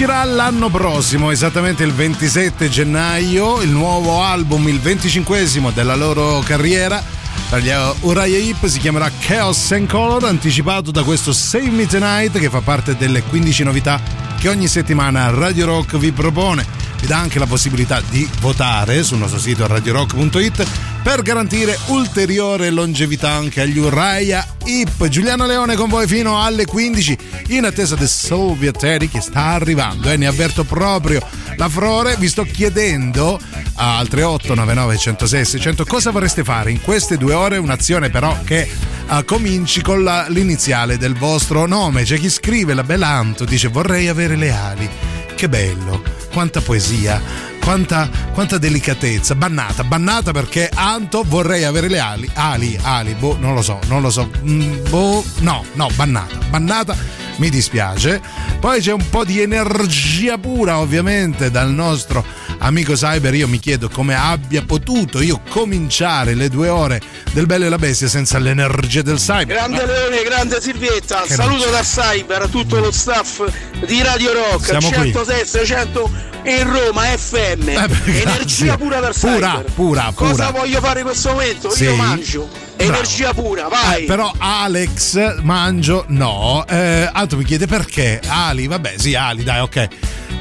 Uscirà 0.00 0.22
l'anno 0.22 0.68
prossimo, 0.68 1.32
esattamente 1.32 1.82
il 1.82 1.92
27 1.92 2.68
gennaio, 2.68 3.60
il 3.62 3.70
nuovo 3.70 4.22
album, 4.22 4.68
il 4.68 4.78
25 4.78 5.72
della 5.74 5.96
loro 5.96 6.38
carriera. 6.38 7.02
Per 7.50 7.60
gli 7.60 7.72
Uriah 8.02 8.38
Heep 8.38 8.64
si 8.66 8.78
chiamerà 8.78 9.10
Chaos 9.18 9.72
and 9.72 9.88
Color, 9.88 10.22
anticipato 10.22 10.92
da 10.92 11.02
questo 11.02 11.32
Save 11.32 11.70
Me 11.70 11.86
Tonight 11.86 12.38
che 12.38 12.48
fa 12.48 12.60
parte 12.60 12.96
delle 12.96 13.24
15 13.24 13.64
novità 13.64 14.00
che 14.38 14.48
ogni 14.48 14.68
settimana 14.68 15.30
Radio 15.30 15.66
Rock 15.66 15.96
vi 15.96 16.12
propone. 16.12 16.64
Vi 17.00 17.08
dà 17.08 17.18
anche 17.18 17.40
la 17.40 17.46
possibilità 17.46 18.00
di 18.08 18.28
votare 18.38 19.02
sul 19.02 19.18
nostro 19.18 19.40
sito 19.40 19.66
radiorock.it 19.66 20.64
per 21.02 21.22
garantire 21.22 21.76
ulteriore 21.86 22.70
longevità 22.70 23.30
anche 23.32 23.62
agli 23.62 23.78
Uriah 23.78 24.46
Heep. 24.68 25.08
Giuliano 25.08 25.46
Leone 25.46 25.76
con 25.76 25.88
voi 25.88 26.06
fino 26.06 26.42
alle 26.42 26.66
15 26.66 27.16
in 27.48 27.64
attesa 27.64 27.94
del 27.94 28.08
Soviet 28.08 28.82
Eddie 28.82 29.08
che 29.08 29.22
sta 29.22 29.46
arrivando 29.52 30.10
e 30.10 30.18
ne 30.18 30.26
avverto 30.26 30.64
proprio 30.64 31.26
la 31.56 31.70
Frore. 31.70 32.16
Vi 32.18 32.28
sto 32.28 32.42
chiedendo 32.44 33.40
al 33.76 34.06
3899 34.08 34.96
106 34.98 35.44
600 35.46 35.84
cosa 35.86 36.10
vorreste 36.10 36.44
fare 36.44 36.70
in 36.70 36.82
queste 36.82 37.16
due 37.16 37.32
ore, 37.32 37.56
un'azione 37.56 38.10
però 38.10 38.36
che 38.44 38.68
eh, 39.10 39.24
cominci 39.24 39.80
con 39.80 40.02
la- 40.02 40.26
l'iniziale 40.28 40.98
del 40.98 41.14
vostro 41.14 41.64
nome. 41.66 42.02
C'è 42.02 42.18
chi 42.18 42.28
scrive, 42.28 42.74
la 42.74 42.84
bella 42.84 43.08
Anto, 43.08 43.46
dice 43.46 43.68
vorrei 43.68 44.08
avere 44.08 44.36
le 44.36 44.52
ali. 44.52 44.88
Che 45.34 45.48
bello, 45.48 46.02
quanta 46.32 46.60
poesia, 46.60 47.22
quanta, 47.58 48.08
quanta 48.32 48.58
delicatezza. 48.58 49.34
Bannata, 49.34 49.84
bannata 49.84 50.32
perché 50.32 50.70
Anto 50.72 51.24
vorrei 51.26 51.64
avere 51.64 51.88
le 51.88 51.98
ali. 51.98 52.30
Ali, 52.34 52.78
ali, 52.82 53.14
boh, 53.14 53.36
non 53.38 53.54
lo 53.54 53.62
so, 53.62 53.78
non 53.88 54.02
lo 54.02 54.10
so. 54.10 54.30
Mm, 54.44 54.88
boh, 54.88 55.24
no, 55.40 55.64
no, 55.74 55.88
bannata, 55.94 56.38
bannata. 56.50 56.96
Mi 57.36 57.50
dispiace. 57.50 58.20
Poi 58.58 58.80
c'è 58.80 58.92
un 58.92 59.08
po' 59.08 59.24
di 59.24 59.40
energia 59.40 60.38
pura, 60.38 60.78
ovviamente, 60.80 61.50
dal 61.50 61.70
nostro 61.70 62.24
Amico 62.60 62.94
Cyber, 62.94 63.34
io 63.34 63.46
mi 63.46 63.58
chiedo 63.58 63.88
come 63.88 64.14
abbia 64.14 64.62
potuto 64.62 65.20
io 65.20 65.40
cominciare 65.48 66.34
le 66.34 66.48
due 66.48 66.68
ore 66.68 67.00
del 67.32 67.46
Bello 67.46 67.66
e 67.66 67.68
la 67.68 67.78
Bestia 67.78 68.08
senza 68.08 68.38
l'energia 68.38 69.02
del 69.02 69.18
Cyber. 69.18 69.46
Grande 69.46 69.86
Leone, 69.86 70.22
grande 70.24 70.60
Silvietta, 70.60 71.22
che 71.22 71.34
saluto 71.34 71.64
non... 71.64 71.72
da 71.72 71.82
Cyber 71.82 72.42
a 72.42 72.48
tutto 72.48 72.78
lo 72.78 72.90
staff 72.90 73.42
di 73.86 74.02
Radio 74.02 74.32
Rock, 74.32 74.64
Siamo 74.64 74.90
106, 74.90 75.46
600 75.46 76.10
in 76.44 76.70
Roma 76.70 77.02
FM. 77.02 77.68
Eh, 77.68 78.20
energia 78.22 78.76
pura 78.76 78.98
per 78.98 79.12
pura, 79.12 79.32
cyber. 79.32 79.72
pura, 79.72 79.72
pura. 79.74 80.12
Cosa 80.14 80.50
voglio 80.50 80.80
fare 80.80 81.00
in 81.00 81.06
questo 81.06 81.30
momento? 81.30 81.70
Sì. 81.70 81.84
Io 81.84 81.94
mangio. 81.94 82.48
Bravo. 82.48 82.92
Energia 82.92 83.34
pura, 83.34 83.68
vai! 83.68 84.02
Eh, 84.02 84.06
però 84.06 84.32
Alex, 84.38 85.42
mangio, 85.42 86.04
no. 86.08 86.64
Eh, 86.68 87.08
altro 87.12 87.38
mi 87.38 87.44
chiede 87.44 87.66
perché. 87.66 88.20
Ali, 88.26 88.66
vabbè, 88.66 88.94
sì, 88.96 89.14
Ali, 89.14 89.42
dai, 89.42 89.60
ok. 89.60 89.88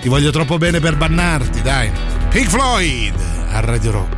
Ti 0.01 0.09
voglio 0.09 0.31
troppo 0.31 0.57
bene 0.57 0.79
per 0.79 0.97
bannarti, 0.97 1.61
dai. 1.61 1.91
Pink 2.29 2.49
Floyd 2.49 3.15
a 3.51 3.59
Radio 3.59 3.91
Rock. 3.91 4.16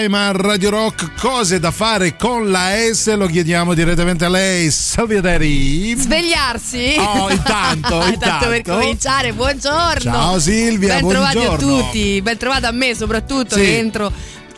Time 0.00 0.16
a 0.16 0.30
Radio 0.30 0.70
Rock, 0.70 1.10
cose 1.20 1.58
da 1.58 1.72
fare 1.72 2.14
con 2.16 2.52
la 2.52 2.68
S, 2.92 3.12
lo 3.16 3.26
chiediamo 3.26 3.74
direttamente 3.74 4.24
a 4.26 4.28
lei, 4.28 4.70
Silvia 4.70 5.20
Teri. 5.20 5.92
Svegliarsi? 5.96 6.94
Oh, 6.98 7.28
intanto, 7.28 7.98
Tanto 8.20 8.46
per 8.46 8.58
intanto. 8.58 8.78
cominciare, 8.78 9.32
buongiorno. 9.32 9.98
Ciao 9.98 10.38
Silvia, 10.38 11.00
ben 11.00 11.08
trovati 11.08 11.38
a 11.38 11.40
buongiorno. 11.46 11.80
tutti, 11.82 12.22
ben 12.22 12.36
trovati 12.36 12.64
a 12.66 12.70
me 12.70 12.94
soprattutto 12.94 13.56
Sì. 13.56 13.60
che 13.62 13.78
entro 13.78 14.12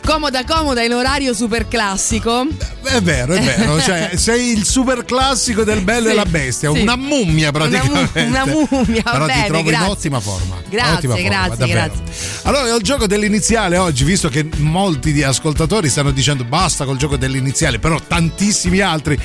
comoda 0.05 0.43
comoda 0.45 0.83
in 0.83 0.93
orario 0.93 1.33
super 1.33 1.67
classico. 1.67 2.45
È 2.83 2.99
vero, 3.01 3.33
è 3.33 3.41
vero, 3.41 3.79
cioè, 3.79 4.11
sei 4.17 4.51
il 4.51 4.65
super 4.65 5.05
classico 5.05 5.63
del 5.63 5.81
bello 5.81 6.07
Sì, 6.07 6.11
e 6.11 6.15
la 6.15 6.25
bestia, 6.25 6.71
sì. 6.73 6.79
una 6.81 6.95
mummia 6.95 7.49
Una, 7.53 7.65
mu- 7.67 7.69
praticamente. 7.69 8.21
una 8.21 8.45
mummia, 8.69 9.03
Però 9.03 9.25
ti 9.25 9.31
bene, 9.31 9.47
trovo 9.47 9.63
grazie. 9.63 9.85
in 9.85 9.91
ottima 9.91 10.19
forma. 10.19 10.55
Grazie, 10.69 10.93
Ottima 11.07 11.15
forma, 11.15 11.55
grazie. 11.65 12.03
Allora, 12.43 12.75
il 12.75 12.81
gioco 12.81 13.07
dell'iniziale 13.07 13.77
oggi, 13.77 14.03
visto 14.03 14.29
che 14.29 14.47
molti 14.57 15.11
di 15.13 15.23
ascoltatori 15.23 15.89
stanno 15.89 16.11
dicendo 16.11 16.43
basta 16.43 16.85
col 16.85 16.97
gioco 16.97 17.17
dell'iniziale, 17.17 17.79
però 17.79 17.99
tantissimi 18.05 18.79
altri 18.79 19.17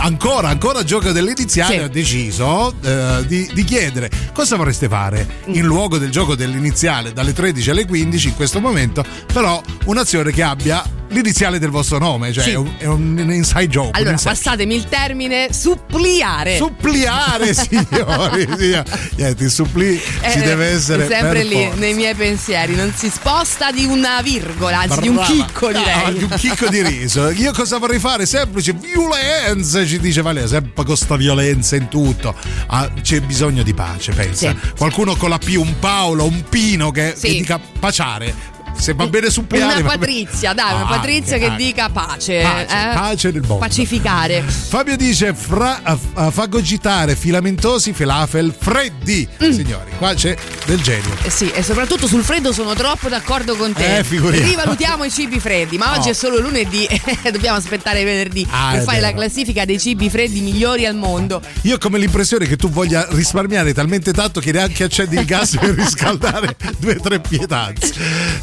ancora, 0.00 0.48
ancora 0.48 0.82
gioco 0.84 1.12
dell'iniziale, 1.12 1.74
Sì. 1.76 1.80
ho 1.82 1.88
deciso 1.88 2.74
eh, 2.82 3.24
di, 3.26 3.48
di 3.52 3.64
chiedere 3.64 4.10
cosa 4.32 4.56
vorreste 4.56 4.88
fare 4.88 5.26
Mm. 5.48 5.54
in 5.54 5.64
luogo 5.64 5.98
del 5.98 6.10
gioco 6.10 6.34
dell'iniziale 6.34 7.12
dalle 7.12 7.32
13 7.32 7.70
alle 7.70 7.86
15 7.86 8.28
in 8.28 8.34
questo 8.36 8.60
momento, 8.60 9.04
però 9.32 9.60
un'azione 9.84 10.32
che 10.32 10.42
abbia 10.42 10.82
l'iniziale 11.10 11.58
del 11.58 11.70
vostro 11.70 11.98
nome, 11.98 12.32
cioè 12.32 12.44
Sì. 12.44 12.50
è, 12.50 12.54
un, 12.56 12.74
è 12.78 12.86
un 12.86 13.30
inside 13.32 13.68
joke. 13.68 13.90
Allora, 13.96 14.12
inside- 14.12 14.30
passatemi 14.30 14.74
il 14.74 14.84
termine 14.88 15.48
suppliare. 15.52 16.56
Suppliare, 16.56 17.52
signori. 17.54 18.48
sì. 18.58 18.82
Niente, 19.16 19.44
il 19.44 19.50
supplì 19.50 19.98
ci 19.98 20.38
Eh, 20.38 20.42
deve 20.42 20.66
essere 20.66 21.06
sempre 21.08 21.42
lì 21.44 21.62
forza. 21.64 21.78
nei 21.78 21.94
miei 21.94 22.14
pensieri, 22.14 22.74
non 22.74 22.92
si 22.96 23.10
sposta 23.10 23.70
di 23.70 23.84
una 23.84 24.20
virgola, 24.22 24.80
anzi 24.80 25.00
di 25.00 25.08
un 25.08 25.14
Brava. 25.16 25.30
chicco 25.32 25.66
direi. 25.68 26.02
Ah, 26.04 26.10
di 26.10 26.22
un 26.22 26.34
chicco 26.36 26.68
di 26.68 26.82
riso. 26.82 27.30
Io 27.30 27.52
cosa 27.52 27.78
vorrei 27.78 27.98
fare? 27.98 28.24
Semplice 28.26 28.72
violenza, 28.72 29.84
ci 29.84 29.98
dice 29.98 30.22
Valeria, 30.22 30.48
sempre 30.48 30.84
con 30.84 30.96
sta 30.96 31.16
violenza 31.16 31.76
in 31.76 31.88
tutto. 31.88 32.34
Ah, 32.68 32.88
c'è 33.02 33.20
bisogno 33.20 33.62
di 33.62 33.74
pace, 33.74 34.12
pensa. 34.12 34.50
Sì. 34.50 34.70
Qualcuno 34.76 35.16
con 35.16 35.28
la 35.30 35.38
P, 35.38 35.54
un 35.56 35.78
Paolo, 35.78 36.24
un 36.24 36.44
Pino 36.48 36.90
che, 36.90 37.14
Sì. 37.16 37.26
che 37.26 37.32
dica 37.34 37.58
paciare. 37.78 38.58
Se 38.76 38.94
va 38.94 39.06
bene 39.08 39.28
suppliare. 39.30 39.80
Una 39.80 39.88
va 39.90 39.96
bene. 39.98 40.22
Patrizia, 40.22 40.52
dai, 40.54 40.72
una 40.74 40.84
Ah, 40.84 40.88
Patrizia 40.88 41.34
anche, 41.34 41.38
che 41.46 41.50
anche. 41.52 41.64
dica 41.64 41.88
pace. 41.90 42.40
Pace, 42.40 42.64
eh? 42.64 42.94
pace 42.94 43.30
nel 43.30 43.40
mondo. 43.42 43.56
Pacificare. 43.58 44.42
Fabio 44.42 44.96
dice 44.96 45.34
fra, 45.34 45.80
a 45.82 46.30
fagocitare 46.30 47.14
filamentosi 47.14 47.92
falafel 47.92 48.54
freddi. 48.58 49.28
Signori, 49.38 49.90
qua 49.98 50.14
c'è 50.14 50.34
del 50.64 50.80
genio. 50.80 51.14
Eh 51.22 51.30
Sì, 51.30 51.50
e 51.50 51.62
soprattutto 51.62 52.06
sul 52.06 52.22
freddo 52.24 52.52
sono 52.52 52.72
troppo 52.74 53.08
d'accordo 53.08 53.54
con 53.56 53.72
te. 53.74 53.98
Eh, 53.98 54.04
figuriamo. 54.04 54.46
Rivalutiamo 54.46 55.04
i 55.04 55.10
cibi 55.10 55.38
freddi, 55.40 55.76
ma 55.76 55.92
oggi 55.96 56.06
No. 56.06 56.10
è 56.10 56.14
solo 56.14 56.40
lunedì 56.40 56.84
e 57.22 57.30
dobbiamo 57.30 57.58
aspettare 57.58 58.02
venerdì 58.02 58.46
Ah, 58.50 58.70
per 58.72 58.82
fare 58.84 59.00
la 59.00 59.08
vero. 59.08 59.18
classifica 59.20 59.64
dei 59.66 59.78
cibi 59.78 60.08
freddi 60.08 60.40
migliori 60.40 60.86
al 60.86 60.96
mondo. 60.96 61.42
Io 61.62 61.74
ho 61.74 61.78
come 61.78 61.98
l'impressione 61.98 62.46
che 62.46 62.56
tu 62.56 62.70
voglia 62.70 63.06
risparmiare 63.10 63.74
talmente 63.74 64.12
tanto 64.12 64.40
che 64.40 64.52
neanche 64.52 64.84
accendi 64.84 65.16
il 65.16 65.24
gas 65.26 65.56
per 65.58 65.70
riscaldare 65.74 66.56
due 66.80 66.96
o 66.96 67.00
tre 67.00 67.20
pietanze. 67.20 67.92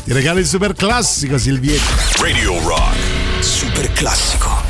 Ti 0.05 0.13
regalo 0.17 0.39
il 0.39 0.47
super 0.47 0.73
classico, 0.73 1.37
Silvietta. 1.37 1.93
Radio 2.19 2.59
Rock. 2.63 2.97
Super 3.39 3.91
classico. 3.91 4.66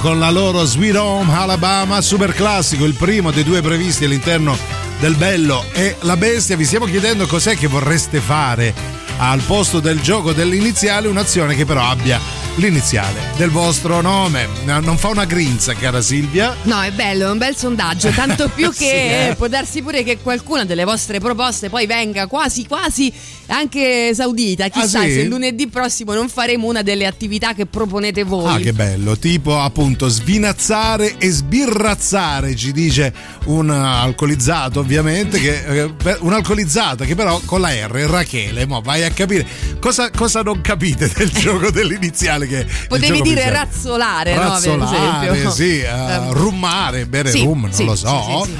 Con 0.00 0.18
la 0.18 0.30
loro 0.30 0.64
Sweet 0.64 0.96
Home 0.96 1.32
Alabama, 1.32 2.00
super 2.00 2.32
classico, 2.32 2.84
il 2.84 2.94
primo 2.94 3.30
dei 3.30 3.44
due 3.44 3.60
previsti 3.62 4.04
all'interno 4.04 4.56
del 5.00 5.14
Bello 5.14 5.64
e 5.72 5.96
la 6.00 6.16
Bestia. 6.16 6.56
Vi 6.56 6.64
stiamo 6.64 6.86
chiedendo 6.86 7.26
cos'è 7.26 7.56
che 7.56 7.66
vorreste 7.66 8.20
fare 8.20 8.74
al 9.18 9.40
posto 9.40 9.80
del 9.80 10.00
gioco 10.00 10.32
dell'iniziale, 10.32 11.08
un'azione 11.08 11.54
che 11.54 11.64
però 11.64 11.82
abbia 11.88 12.20
l'iniziale 12.56 13.32
del 13.36 13.50
vostro 13.50 14.00
nome. 14.00 14.48
No, 14.64 14.80
Non 14.80 14.98
fa 14.98 15.08
una 15.08 15.24
grinza, 15.24 15.74
cara 15.74 16.00
Silvia. 16.00 16.54
No, 16.62 16.80
è 16.82 16.90
bello, 16.92 17.26
è 17.26 17.30
un 17.30 17.38
bel 17.38 17.56
sondaggio, 17.56 18.10
tanto 18.10 18.48
più 18.48 18.70
che 18.76 18.84
Sì, 18.84 19.30
eh. 19.30 19.34
può 19.36 19.46
darsi 19.48 19.82
pure 19.82 20.02
che 20.02 20.18
qualcuna 20.18 20.64
delle 20.64 20.84
vostre 20.84 21.18
proposte 21.20 21.68
poi 21.70 21.86
venga 21.86 22.26
quasi 22.26 22.66
quasi 22.66 23.12
anche 23.56 24.08
esaudita. 24.08 24.68
Chissà 24.68 25.00
Ah, 25.00 25.04
sì? 25.04 25.12
se 25.12 25.24
lunedì 25.24 25.66
prossimo 25.68 26.12
non 26.14 26.28
faremo 26.28 26.66
una 26.68 26.82
delle 26.82 27.06
attività 27.06 27.54
che 27.54 27.66
proponete 27.66 28.22
voi. 28.22 28.54
Ah, 28.54 28.58
che 28.58 28.72
bello! 28.72 29.16
Tipo 29.18 29.58
appunto 29.58 30.08
svinazzare 30.08 31.16
e 31.18 31.30
sbirrazzare, 31.30 32.54
ci 32.54 32.72
dice 32.72 33.12
un 33.46 33.70
alcolizzato, 33.70 34.80
ovviamente. 34.80 35.38
Che, 35.40 35.82
eh, 35.82 35.88
per- 35.92 36.18
un 36.20 36.32
alcolizzato 36.32 37.04
che 37.04 37.14
però 37.14 37.40
con 37.44 37.60
la 37.60 37.70
R, 37.70 37.90
Rachele. 38.08 38.66
Mo 38.66 38.80
vai 38.80 39.04
a 39.04 39.10
capire 39.10 39.46
cosa, 39.80 40.10
cosa 40.10 40.42
non 40.42 40.60
capite 40.60 41.10
del 41.14 41.30
gioco 41.34 41.70
dell'iniziale. 41.70 42.46
Che 42.46 42.66
Potevi 42.88 43.20
dire 43.22 43.42
iniziale. 43.42 43.50
razzolare, 43.50 44.34
no? 44.34 44.40
Razzolare, 44.40 45.26
Per 45.26 45.34
esempio. 45.36 45.50
sì, 45.52 45.80
Ehm, 45.80 46.32
rummare, 46.32 47.06
bere 47.06 47.30
sì, 47.30 47.42
rum, 47.42 47.62
non 47.62 47.72
sì, 47.72 47.84
lo 47.84 47.94
so. 47.94 48.42
sì. 48.44 48.52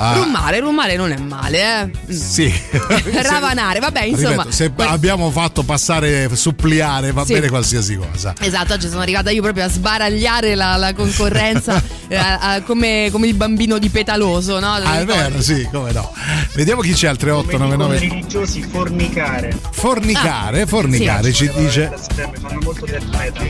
Ah, 0.00 0.14
Rummare, 0.14 0.60
rummare 0.60 0.94
non 0.96 1.10
è 1.10 1.18
male, 1.18 1.90
eh. 2.06 2.12
Sì. 2.14 2.52
Ravanare, 3.20 3.80
vabbè, 3.80 4.04
insomma. 4.04 4.30
Ripeto, 4.30 4.50
se 4.52 4.70
que- 4.72 4.84
abbiamo 4.84 5.28
fatto 5.32 5.64
passare, 5.64 6.30
suppliare, 6.34 7.10
va 7.10 7.24
Sì. 7.24 7.32
bene 7.32 7.48
qualsiasi 7.48 7.96
cosa. 7.96 8.32
Esatto, 8.38 8.74
oggi 8.74 8.88
sono 8.88 9.00
arrivata 9.00 9.30
io 9.30 9.42
proprio 9.42 9.64
a 9.64 9.68
sbaragliare 9.68 10.54
la, 10.54 10.76
la 10.76 10.94
concorrenza 10.94 11.82
eh, 12.06 12.14
a- 12.16 12.62
come, 12.64 13.08
come 13.10 13.26
il 13.26 13.34
bambino 13.34 13.78
di 13.78 13.88
Petaloso, 13.88 14.60
no? 14.60 14.72
Ah, 14.74 15.00
è 15.00 15.04
vero, 15.04 15.42
sì, 15.42 15.68
come 15.72 15.90
no. 15.90 16.12
Vediamo 16.54 16.80
chi 16.80 16.92
c'è 16.92 17.08
al 17.08 17.16
3899. 17.16 17.98
religiosi 17.98 18.62
fornicare. 18.62 19.56
Fornicare, 19.72 20.66
fornicare, 20.66 21.32
ci 21.32 21.50
dice. 21.56 21.92
Fanno 22.40 22.60
molto 22.62 22.86
metal. 22.86 23.48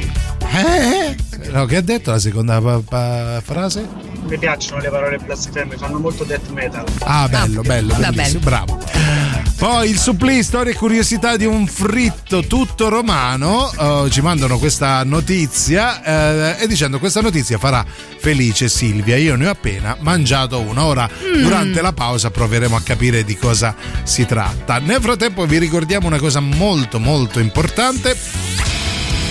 Eh? 0.51 1.17
No, 1.51 1.65
che 1.67 1.77
ha 1.77 1.81
detto 1.81 2.11
la 2.11 2.19
seconda 2.19 2.61
pa- 2.61 2.81
pa- 2.87 3.41
frase? 3.45 3.87
Mi 4.27 4.39
piacciono 4.39 4.81
le 4.81 4.89
parole 4.89 5.19
blasfeme, 5.19 5.77
fanno 5.77 5.99
molto 5.99 6.25
death 6.25 6.49
metal. 6.51 6.85
Ah, 7.01 7.29
bello, 7.29 7.63
bello, 7.63 7.95
va 7.99 8.11
bellissimo, 8.11 8.41
bravo. 8.41 8.79
Poi 9.57 9.89
il 9.91 9.99
supplì, 9.99 10.43
storia 10.43 10.73
e 10.73 10.77
curiosità 10.77 11.37
di 11.37 11.45
un 11.45 11.67
fritto 11.67 12.43
tutto 12.47 12.89
romano. 12.89 13.71
eh, 14.07 14.11
ci 14.11 14.21
mandano 14.21 14.59
questa 14.59 15.03
notizia 15.05 16.03
eh, 16.59 16.63
e 16.63 16.67
dicendo 16.69 16.99
questa 16.99 17.21
notizia 17.21 17.59
farà 17.59 17.85
felice 18.19 18.69
Silvia. 18.69 19.17
Io 19.17 19.35
ne 19.37 19.47
ho 19.49 19.51
appena 19.51 19.97
mangiato 20.01 20.61
uno. 20.61 20.85
Ora, 20.85 21.09
Mm. 21.09 21.43
durante 21.43 21.81
la 21.83 21.93
pausa, 21.93 22.31
proveremo 22.31 22.77
a 22.77 22.81
capire 22.83 23.25
di 23.25 23.37
cosa 23.37 23.75
si 24.05 24.27
tratta. 24.27 24.79
Nel 24.79 25.01
frattempo, 25.01 25.47
vi 25.47 25.59
ricordiamo 25.59 26.07
una 26.07 26.19
cosa 26.19 26.41
molto, 26.41 26.99
molto 27.01 27.39
importante. 27.41 28.17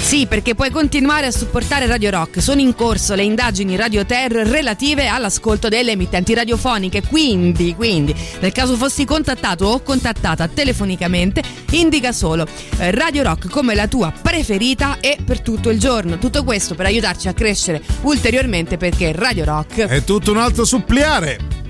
Sì, 0.08 0.26
perché 0.26 0.55
puoi 0.55 0.70
continuare 0.72 1.26
a 1.26 1.32
supportare 1.32 1.86
Radio 1.86 2.10
Rock. 2.12 2.41
Sono 2.41 2.62
in 2.62 2.74
corso 2.76 3.14
le 3.14 3.24
indagini 3.24 3.76
Radio 3.76 4.05
Terror 4.05 4.47
relative 4.47 5.10
all'ascolto 5.10 5.68
delle 5.68 5.91
emittenti 5.91 6.34
radiofoniche. 6.34 7.03
Quindi, 7.05 7.76
quindi, 7.76 8.16
nel 8.39 8.53
caso 8.53 8.78
fossi 8.78 9.03
contattato 9.03 9.66
o 9.66 9.82
contattata 9.82 10.47
telefonicamente, 10.47 11.43
indica 11.72 12.14
solo 12.14 12.47
eh, 12.78 12.91
Radio 12.91 13.24
Rock 13.24 13.49
come 13.49 13.76
la 13.76 13.89
tua 13.89 14.14
preferita 14.22 15.01
e 15.01 15.18
per 15.22 15.41
tutto 15.41 15.70
il 15.70 15.78
giorno. 15.78 16.18
Tutto 16.18 16.45
questo 16.45 16.74
per 16.74 16.86
aiutarci 16.86 17.28
a 17.28 17.34
crescere 17.34 17.82
ulteriormente 18.03 18.78
perché 18.78 19.12
Radio 19.12 19.43
Rock 19.43 19.88
È 19.88 20.05
tutto 20.05 20.32
un 20.32 20.38
altro 20.38 20.64
suppliare. 20.64 21.66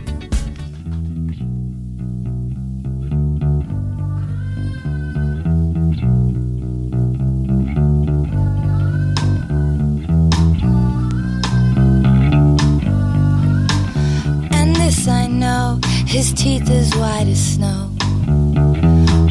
His 16.08 16.32
teeth 16.32 16.70
as 16.70 16.96
white 16.96 17.28
as 17.28 17.56
snow. 17.56 17.92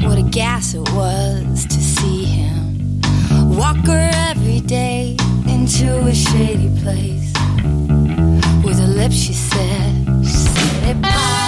What 0.07 0.18
a 0.18 0.29
gas 0.31 0.74
it 0.74 0.87
was 0.93 1.64
to 1.64 1.81
see 1.81 2.24
him 2.24 3.01
walk 3.57 3.79
her 3.87 4.11
every 4.12 4.61
day 4.61 5.16
into 5.49 5.99
a 6.07 6.14
shady 6.14 6.68
place. 6.83 7.33
With 8.62 8.79
her 8.79 8.87
lips, 8.87 9.16
she 9.16 9.33
said, 9.33 10.07
she 10.22 10.27
said, 10.27 10.85
Hey, 10.85 11.45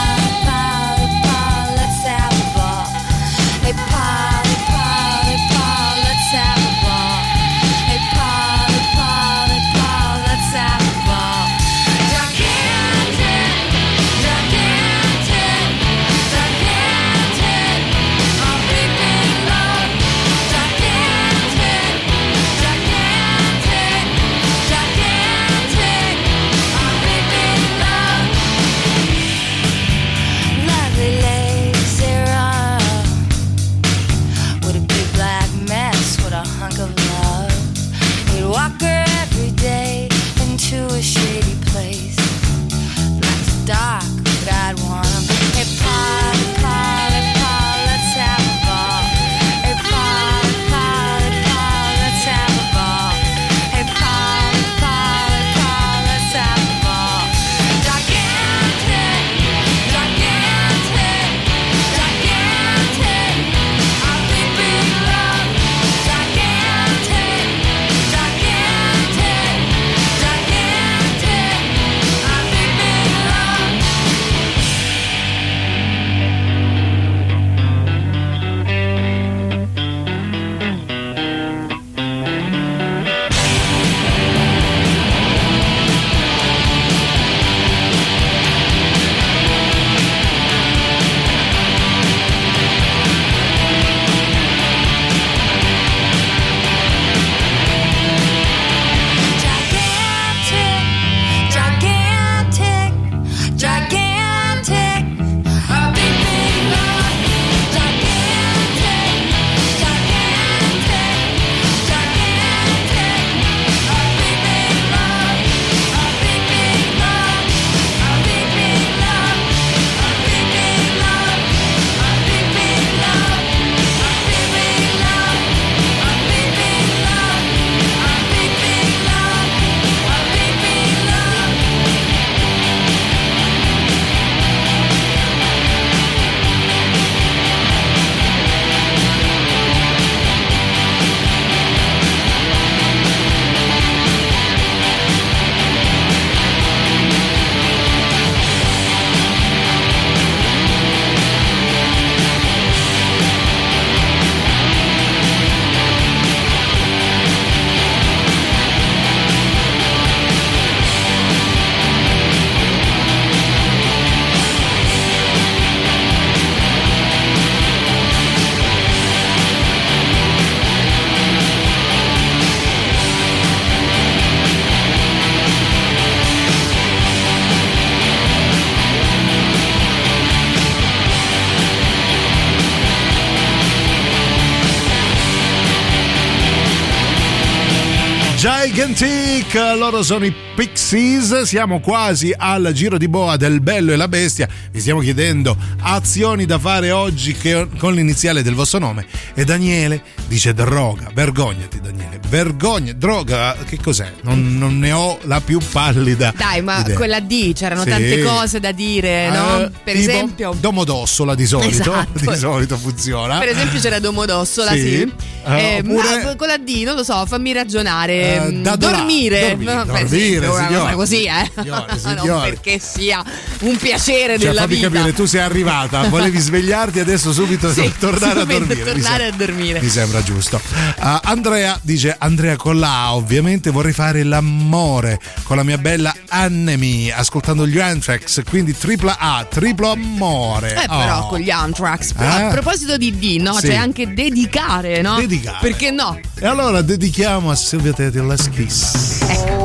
Gigantic, 189.49 189.79
loro 189.79 190.03
sono 190.03 190.27
i 190.27 190.35
Pixies, 190.55 191.43
siamo 191.43 191.81
quasi 191.81 192.35
al 192.37 192.71
giro 192.75 192.99
di 192.99 193.09
boa 193.09 193.37
del 193.37 193.61
bello 193.61 193.93
e 193.93 193.97
la 193.97 194.09
bestia, 194.09 194.47
vi 194.71 194.81
stiamo 194.81 195.01
chiedendo 195.01 195.57
azioni 195.81 196.45
da 196.45 196.59
fare 196.59 196.91
oggi 196.91 197.33
che- 197.35 197.67
con 197.79 197.95
l'iniziale 197.95 198.43
del 198.43 198.55
vostro 198.55 198.79
nome 198.79 199.07
e 199.35 199.45
Daniele 199.45 200.03
dice 200.27 200.53
droga, 200.53 201.11
vergognati 201.15 201.81
Daniele, 201.81 202.21
vergogna, 202.29 202.93
droga, 202.93 203.57
che 203.67 203.79
cos'è? 203.81 204.13
Non, 204.23 204.59
non 204.59 204.79
ne 204.79 204.93
ho 204.93 205.19
la 205.23 205.41
più 205.41 205.61
pallida 205.73 206.33
Dai, 206.37 206.61
ma 206.61 206.81
idea. 206.81 206.97
quella 206.97 207.21
D 207.21 207.55
c'erano 207.55 207.85
Sì. 207.85 207.89
tante 207.91 208.23
cose 208.23 208.61
da 208.61 208.73
dire, 208.73 209.31
no? 209.31 209.61
Eh, 209.63 209.71
Per 209.83 209.97
esempio. 209.97 210.55
Domodossola 210.59 211.35
di 211.35 211.47
solito, 211.47 211.81
Esatto. 211.81 212.19
di 212.33 212.37
solito 212.37 212.77
funziona. 212.77 213.39
Per 213.39 213.49
esempio 213.49 213.81
c'era 213.81 213.99
Domodossola, 213.99 214.73
Sì. 214.73 214.81
sì. 214.81 215.13
Eh, 215.45 215.77
Eh, 215.77 215.79
oppure- 215.81 216.25
ma 216.25 216.37
con 216.37 216.47
la 216.49 216.59
D, 216.59 216.83
non 216.85 216.95
lo 216.97 217.03
so, 217.05 217.25
fammi 217.27 217.53
ragionare. 217.53 218.35
Eh, 218.35 218.41
Mm, 218.51 218.63
da 218.63 218.77
dormire. 218.77 219.49
dormire, 219.49 219.75
No, 219.75 219.85
beh, 219.85 219.93
dormire, 220.03 220.09
sì, 220.09 220.65
signore. 220.67 220.95
così, 220.95 221.25
eh. 221.25 221.51
Signore, 221.57 221.85
non 222.05 222.19
signore. 222.19 222.49
perché 222.51 222.79
sia 222.79 223.25
un 223.61 223.77
piacere 223.77 224.37
Cioè, 224.39 224.49
della 224.49 224.61
fammi 224.63 224.75
vita. 224.77 224.89
capire, 224.91 225.13
tu 225.13 225.25
sei 225.27 225.41
arrivata, 225.41 226.09
volevi 226.09 226.39
svegliarti 226.41 227.01
adesso 227.01 227.33
subito 227.33 227.73
Sì, 227.73 227.91
tornare 227.99 228.41
a 228.41 228.43
subito 228.43 228.59
dormire. 228.59 228.85
Mi 228.85 229.01
tornare 229.01 229.27
a 229.27 229.31
dormire. 229.33 229.81
Mi 229.81 229.89
sembra 229.89 230.23
giusto. 230.23 230.61
Ah, 230.99 231.21
Andrea 231.25 231.79
dice: 231.83 232.15
Andrea 232.19 232.57
con 232.57 232.79
la 232.79 233.05
A, 233.07 233.15
ovviamente 233.15 233.71
vorrei 233.71 233.93
fare 233.93 234.23
l'amore 234.25 235.19
con 235.45 235.57
la 235.57 235.63
mia 235.63 235.79
bella 235.79 236.15
Annemi, 236.29 237.11
ascoltando 237.11 237.67
gli 237.67 237.79
Anthrax, 237.79 238.43
quindi 238.49 238.77
tripla 238.77 239.17
A, 239.19 239.47
triplo 239.49 239.91
amore. 239.91 240.75
Eh, 240.75 240.87
però 240.87 241.21
Oh. 241.21 241.27
con 241.29 241.39
gli 241.41 241.51
Anthrax. 241.51 242.13
Eh? 242.19 242.25
A 242.25 242.49
proposito 242.49 242.97
di 242.97 243.17
D, 243.19 243.41
no? 243.41 243.55
Sì. 243.55 243.69
C'è 243.69 243.75
anche 243.77 244.13
dedicare, 244.13 245.01
no? 245.03 245.15
Dedicare. 245.17 245.28
Perché 245.61 245.91
no? 245.91 246.19
E 246.39 246.47
allora 246.47 246.81
dedichiamo 246.81 247.51
a 247.51 247.55
Silvia 247.55 247.93
Teti 247.93 248.19
la 248.19 248.37
Kiss. 248.37 249.19
She's 249.27 249.58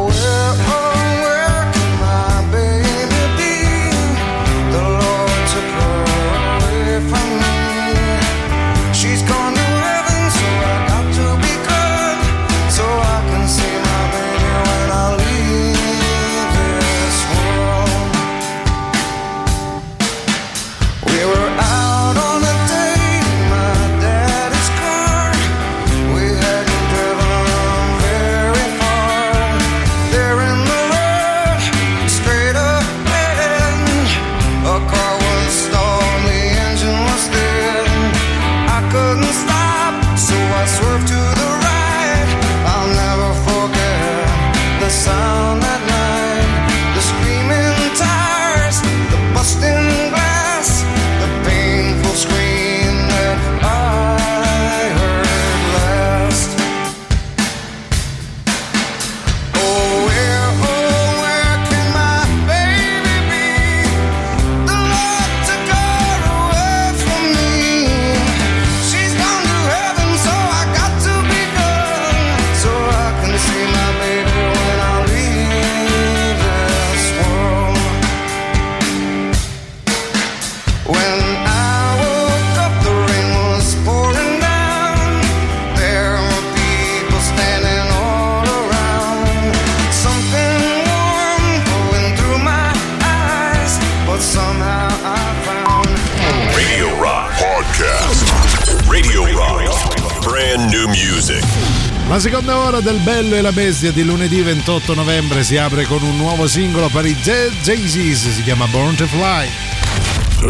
del 102.84 102.99
Bello 102.99 103.36
e 103.36 103.41
la 103.41 103.53
Bestia 103.53 103.91
di 103.93 104.03
lunedì 104.03 104.41
28 104.41 104.93
novembre 104.93 105.43
si 105.43 105.55
apre 105.55 105.86
con 105.86 106.03
un 106.03 106.17
nuovo 106.17 106.47
singolo 106.47 106.89
per 106.89 107.05
i 107.05 107.15
Jay-Z's, 107.15 108.29
si 108.29 108.43
chiama 108.43 108.67
Born 108.67 108.95
to 108.95 109.07
Fly. 109.07 109.47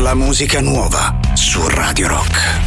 La 0.02 0.16
musica 0.16 0.60
nuova 0.60 1.16
su 1.36 1.62
Radio 1.68 2.08
Rock. 2.08 2.63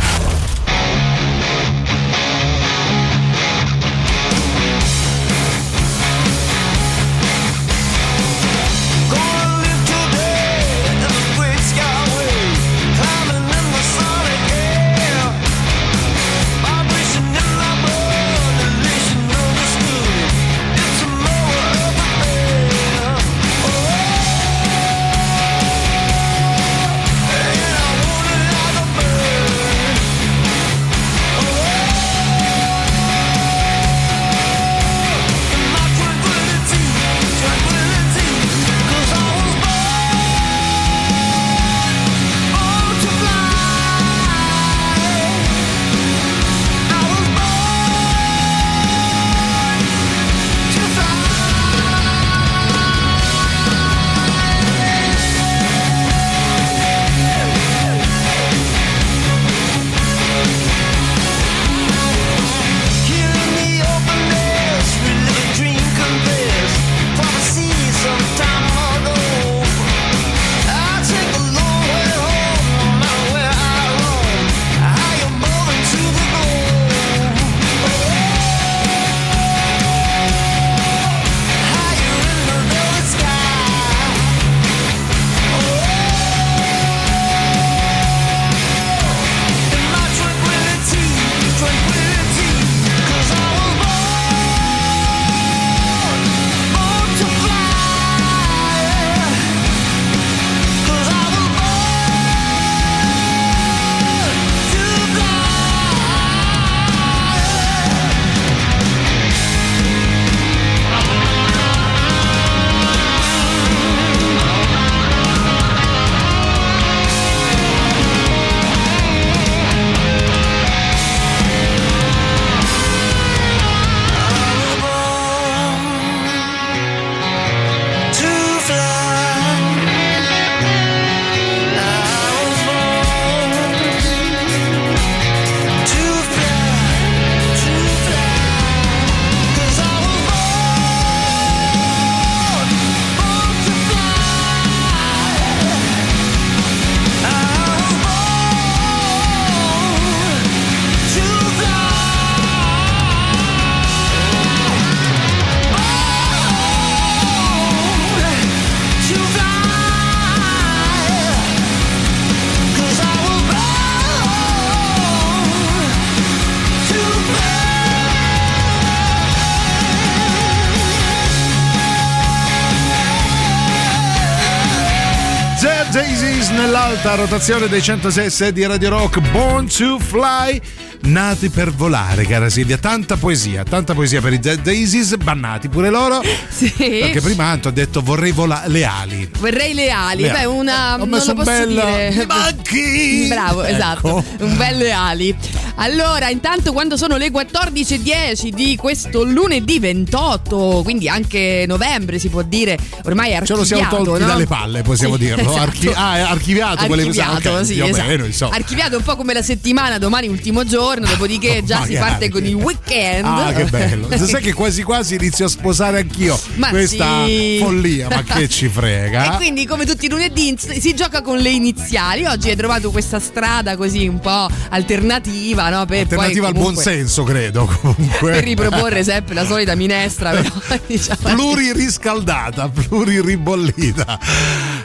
Rotazione 177.17 177.69
dei 177.69 177.83
106 177.83 178.53
di 178.53 178.67
Radio 178.67 178.91
Rock 178.91 179.21
Born 179.31 179.67
to 179.69 179.99
Fly 179.99 180.61
nati 181.03 181.51
per 181.51 181.71
volare 181.73 182.25
cara 182.25 182.49
Silvia 182.49 182.79
tanta 182.79 183.17
poesia 183.17 183.63
tanta 183.65 183.93
poesia 183.95 184.21
per 184.21 184.33
i 184.33 184.41
The 184.41 184.61
Daisies 184.61 185.17
bannati 185.17 185.69
pure 185.69 185.91
loro 185.91 186.21
Sì. 186.49 186.71
perché 186.73 187.21
prima 187.21 187.45
Anto 187.45 187.69
ha 187.69 187.71
detto 187.71 188.01
vorrei 188.01 188.33
volare 188.33 188.69
le 188.69 188.85
ali 188.85 189.29
Vorrei 189.39 189.75
le 189.75 189.91
ali, 189.91 190.23
Le 190.23 190.31
beh, 190.31 190.45
una. 190.47 190.95
Ho 190.95 190.99
non 190.99 191.09
messo 191.11 191.33
lo 191.33 191.39
un 191.41 191.45
posso 191.45 191.51
bel- 191.67 192.13
dire. 192.13 193.27
Bravo, 193.29 193.63
Ecco. 193.63 193.75
esatto. 193.77 194.25
Un 194.41 194.57
bel 194.57 194.77
le 194.79 194.93
ali. 194.93 195.37
Allora, 195.77 196.29
intanto 196.31 196.73
quando 196.73 196.97
sono 196.97 197.17
le 197.17 197.31
14.10 197.31 198.49
di 198.49 198.77
questo 198.77 199.23
lunedì 199.25 199.79
28, 199.79 200.81
quindi 200.83 201.09
anche 201.09 201.65
novembre 201.67 202.19
si 202.19 202.29
può 202.29 202.43
dire, 202.43 202.79
ormai 203.05 203.33
è 203.33 203.43
ce 203.45 203.53
lo 203.55 203.61
archiviato, 203.61 203.89
siamo 203.91 204.05
tolti 204.05 204.21
no? 204.23 204.27
dalle 204.29 204.47
palle 204.47 204.83
possiamo 204.83 205.15
Sì, 205.17 205.21
dirlo 205.21 205.43
esatto. 205.43 205.59
Archi- 205.61 205.93
ah 205.95 206.17
è 206.17 206.21
archiviato 206.21 206.87
quelle 206.87 207.03
Archiviato, 207.03 207.51
ok, 207.51 207.65
sì, 207.67 207.75
più 207.75 207.83
o 207.85 207.87
esatto. 207.89 208.09
meno, 208.09 208.25
insomma. 208.25 208.55
Archiviato 208.57 208.97
un 208.97 209.03
po' 209.03 209.17
come 209.17 209.33
la 209.35 209.43
settimana, 209.43 209.99
domani 209.99 210.29
ultimo 210.29 210.65
giorno, 210.65 211.07
dopodiché 211.07 211.63
già 211.67 211.85
si 211.85 211.93
magari. 211.93 212.11
parte 212.11 212.29
con 212.31 212.45
il 212.45 212.55
weekend. 212.55 213.25
Ah, 213.27 213.53
che 213.53 213.65
bello. 213.65 214.09
Sai 214.17 214.43
che 214.43 214.53
quasi 214.55 214.83
quasi 214.83 215.15
inizio 215.17 215.45
a 215.45 215.49
sposare 215.49 215.99
anch'io 216.01 216.39
Ma 216.55 216.69
questa 216.71 217.25
sì. 217.27 217.59
follia, 217.61 218.09
ma 218.09 218.23
che 218.23 218.49
ci 218.49 218.69
frega. 218.69 219.35
E 219.35 219.37
quindi, 219.37 219.67
come 219.67 219.85
tutti 219.85 220.07
i 220.07 220.09
lunedì, 220.09 220.57
si 220.57 220.95
gioca 220.95 221.21
con 221.23 221.39
le 221.39 221.51
iniziali. 221.51 222.25
Oggi 222.25 222.49
hai 222.49 222.57
trovato 222.57 222.91
questa 222.91 223.21
strada 223.21 223.77
così 223.77 224.07
un 224.09 224.19
po' 224.21 224.49
alternativa, 224.71 225.66
no? 225.71 225.85
Per 225.87 226.01
Alternativa 226.01 226.47
poi 226.49 226.49
al 226.49 226.53
comunque- 226.55 226.83
buonsenso, 226.85 227.23
credo. 227.25 227.65
Comunque. 227.81 228.31
Per 228.33 228.45
riproporre 228.45 229.03
sempre 229.05 229.35
la 229.35 229.45
solita 229.47 229.75
minestra, 229.75 230.31
però 230.31 230.51
diciamo. 230.87 231.35
pluririscaldata, 231.35 232.69
pluriribollita. 232.69 234.19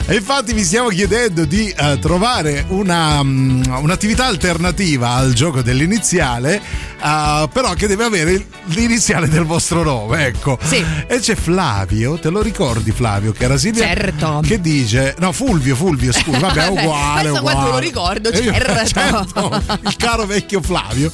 E 0.06 0.14
infatti 0.16 0.52
vi 0.52 0.64
stiamo 0.64 0.88
chiedendo 0.88 1.44
di 1.44 1.68
eh, 1.68 1.98
trovare 2.00 2.64
una, 2.68 3.22
mm, 3.22 3.62
un'attività 3.80 4.26
alternativa 4.26 5.10
al 5.10 5.32
gioco 5.32 5.62
dell'iniziale, 5.62 6.60
eh, 7.02 7.48
però 7.52 7.74
che 7.74 7.86
deve 7.86 8.04
avere 8.04 8.46
l'iniziale 8.66 9.28
del 9.28 9.44
vostro 9.44 9.82
nome, 9.82 10.26
ecco. 10.26 10.58
E 10.70 11.18
c'è 11.18 11.34
Flavio, 11.34 12.18
te 12.18 12.28
lo 12.30 12.40
ricordi 12.42 12.90
Flavio, 12.92 13.32
che 13.32 13.44
era 13.44 13.56
Silvia? 13.56 13.86
Certo. 13.86 14.40
Che 14.46 14.60
dice, 14.60 15.14
no 15.18 15.32
Fulvio, 15.32 15.74
Fulvio, 15.74 16.12
scusa, 16.12 16.38
vabbè, 16.38 16.68
uguale. 16.70 17.30
quanto 17.30 17.38
uguale. 17.50 17.70
lo 17.70 17.78
ricordo, 17.78 18.30
E 18.30 18.38
io- 18.38 18.52
certo. 18.52 18.86
certo, 18.86 19.62
il 19.84 19.96
caro 19.96 20.26
vecchio 20.26 20.60
Flavio. 20.62 21.10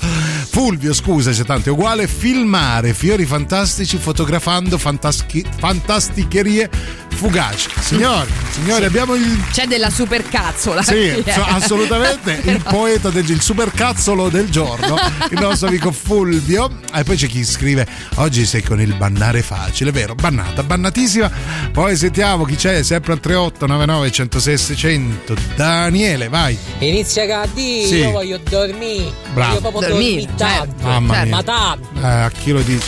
Fulvio, 0.51 0.93
scusa, 0.93 1.31
c'è 1.31 1.45
tanto, 1.45 1.69
è 1.69 1.73
uguale 1.73 2.07
filmare 2.09 2.93
fiori 2.95 3.25
fantastici 3.25 3.97
fotografando 3.99 4.77
fantaschi- 4.79 5.45
fantasticherie 5.59 6.69
fugaci. 7.15 7.69
Signori, 7.81 8.31
signori, 8.51 8.85
abbiamo 8.85 9.15
il 9.15 9.45
C'è 9.51 9.67
della 9.67 9.91
supercazzola. 9.91 10.83
sì, 10.83 11.23
so- 11.27 11.45
assolutamente 11.45 12.41
il 12.45 12.63
poeta 12.63 13.11
del 13.11 13.27
il 13.29 13.43
supercazzolo 13.43 14.31
del 14.31 14.49
giorno, 14.49 14.97
il 15.31 15.39
nostro 15.39 15.69
amico 15.69 15.78
Fulvio. 15.93 16.71
E 16.95 17.03
poi 17.05 17.17
c'è 17.17 17.27
chi 17.27 17.45
scrive: 17.45 17.87
Oggi 18.17 18.45
sei 18.45 18.63
con 18.63 18.81
il 18.81 18.95
bannare 18.95 19.43
facile, 19.43 19.91
vero? 19.93 20.15
Bannata, 20.15 20.63
bannatissima. 20.63 21.31
Poi 21.73 21.97
sentiamo 21.97 22.45
chi 22.45 22.57
c'è, 22.57 22.83
sempre 22.83 23.13
al 23.13 23.21
3899 23.21 24.11
106 24.11 24.59
600. 24.59 25.35
Daniele, 25.57 26.29
vai. 26.29 26.57
Inizia 26.81 27.41
a 27.43 27.47
dire, 27.53 27.87
Sì. 27.87 27.97
io 27.97 28.11
voglio 28.11 28.39
dormire. 28.49 29.13
Bravo. 29.33 29.55
Io 29.55 29.61
proprio 29.61 29.89
Dormire, 29.89 30.27
tanto. 30.37 30.45
certo. 30.45 30.87
Mamma 30.87 31.15
Cioè, 31.15 31.25
mia. 31.25 31.35
ma 31.37 31.43
tanto. 31.43 31.89
Eh, 32.01 32.07
a 32.07 32.31
chi 32.31 32.51
lo 32.53 32.61
dici? 32.63 32.87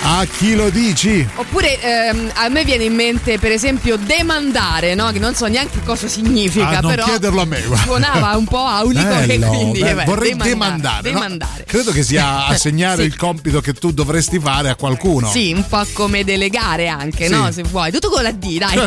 A 0.00 0.24
chi 0.24 0.54
lo 0.54 0.70
dici? 0.70 1.26
Oppure 1.34 1.78
ehm, 1.80 2.30
a 2.34 2.48
me 2.48 2.64
viene 2.64 2.84
in 2.84 2.94
mente, 2.94 3.38
per 3.38 3.52
esempio, 3.52 3.96
demandare, 3.96 4.94
no? 4.94 5.10
Che 5.10 5.18
non 5.18 5.34
so 5.34 5.46
neanche 5.46 5.80
cosa 5.84 6.08
significa, 6.08 6.68
Ah, 6.68 6.80
non 6.80 6.90
però 6.92 7.04
chiederlo 7.04 7.42
a 7.42 7.44
me, 7.44 7.60
guarda. 7.60 7.84
suonava 7.84 8.36
un 8.36 8.44
po' 8.46 8.64
aulico 8.64 9.06
e 9.20 9.26
Bello, 9.26 9.48
quindi 9.48 9.80
beh, 9.80 9.90
eh, 9.90 9.94
beh, 9.94 10.04
vorrei 10.04 10.34
demandare. 10.36 11.02
demandare. 11.02 11.02
no? 11.02 11.18
demandare. 11.18 11.64
Credo 11.66 11.90
che 11.92 12.02
sia 12.02 12.46
assegnare 12.48 13.02
Sì. 13.02 13.08
il 13.08 13.16
compito 13.16 13.60
che 13.60 13.74
tu 13.74 13.92
dovresti 13.92 14.38
fare 14.40 14.70
a 14.70 14.76
qualcuno. 14.76 15.28
Sì, 15.30 15.52
un 15.52 15.66
po' 15.68 15.84
come 15.92 16.24
delegare 16.24 16.88
anche, 16.88 17.26
Sì. 17.26 17.32
no? 17.32 17.50
Se 17.52 17.62
vuoi. 17.64 17.90
Tutto 17.92 18.08
con 18.08 18.22
la 18.22 18.32
D, 18.32 18.56
dai. 18.58 18.78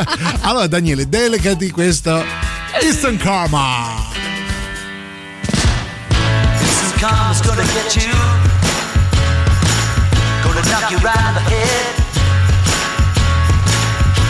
allora, 0.40 0.66
Daniele, 0.68 1.06
delegati 1.08 1.70
questo 1.70 2.24
Instant 2.82 3.20
Karma. 3.22 4.06
Instant 6.60 6.98
karma's 6.98 7.40
gonna 7.42 7.62
get 7.64 7.94
you. 8.02 8.41
Gonna 10.52 10.68
knock 10.68 10.90
you 10.90 10.98
right 10.98 11.16
in 11.16 11.34
the 11.34 11.40
head. 11.48 11.94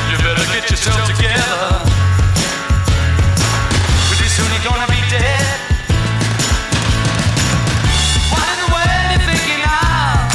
You 0.09 0.17
better 0.23 0.47
get 0.55 0.71
yourself 0.71 1.03
together. 1.11 1.83
Pretty 4.07 4.29
soon 4.31 4.47
you're 4.55 4.63
gonna 4.63 4.87
be 4.87 5.03
dead. 5.11 5.59
What 8.31 8.47
in 8.55 8.59
the 8.63 8.71
world 8.71 9.11
you 9.11 9.19
thinking 9.27 9.67
of? 9.67 10.31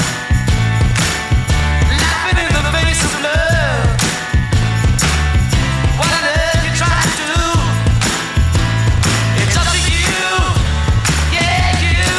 Laughing 2.04 2.36
in 2.36 2.52
the 2.52 2.64
face 2.76 3.02
of 3.08 3.14
love. 3.24 3.88
What 5.96 6.12
on 6.12 6.24
earth 6.36 6.68
you 6.68 6.74
trying 6.76 7.16
to 7.16 7.26
do? 7.32 7.48
It's 9.40 9.56
up 9.56 9.72
to 9.72 9.80
you. 9.88 10.04
Yeah, 11.32 11.80
you. 11.80 12.12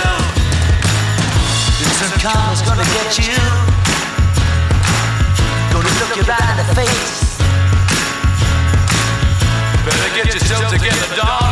Karma's 2.24 2.62
gonna 2.62 2.88
get 2.96 3.12
you. 3.28 3.47
Right 6.28 6.60
in 6.60 6.66
the 6.66 6.74
face. 6.74 7.38
Better 9.82 10.14
get 10.14 10.34
yourself 10.34 10.70
together, 10.70 11.16
darling. 11.16 11.47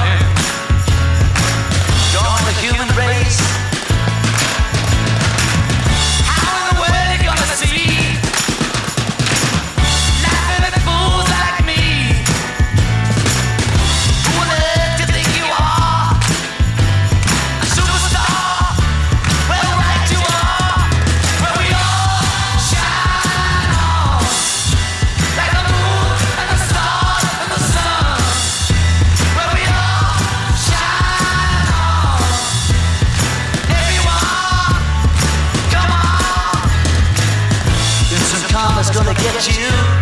Karma's 39.26 39.46
gonna 39.48 39.56
get 39.56 39.90
you. 39.90 39.95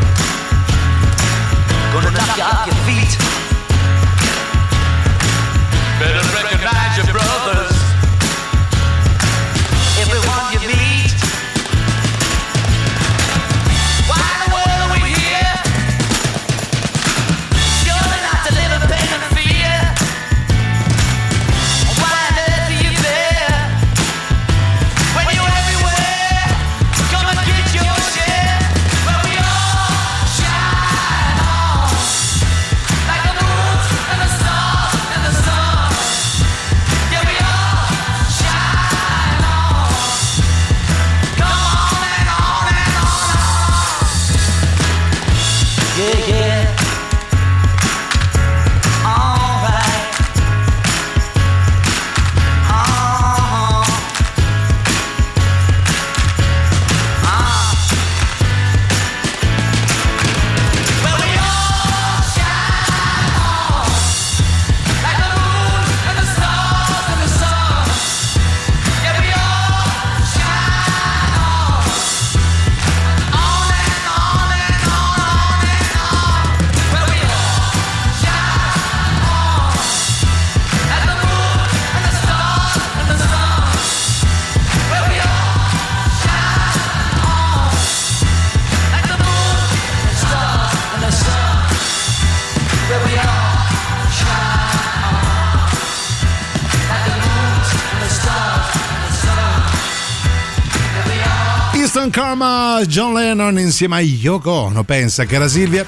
Karma, 102.15 102.81
John 102.87 103.13
Lennon 103.13 103.59
insieme 103.59 103.97
a 103.97 104.01
Yoko 104.01 104.49
Ono, 104.53 104.85
pensa 104.85 105.27
cara 105.27 105.49
Silvia. 105.49 105.85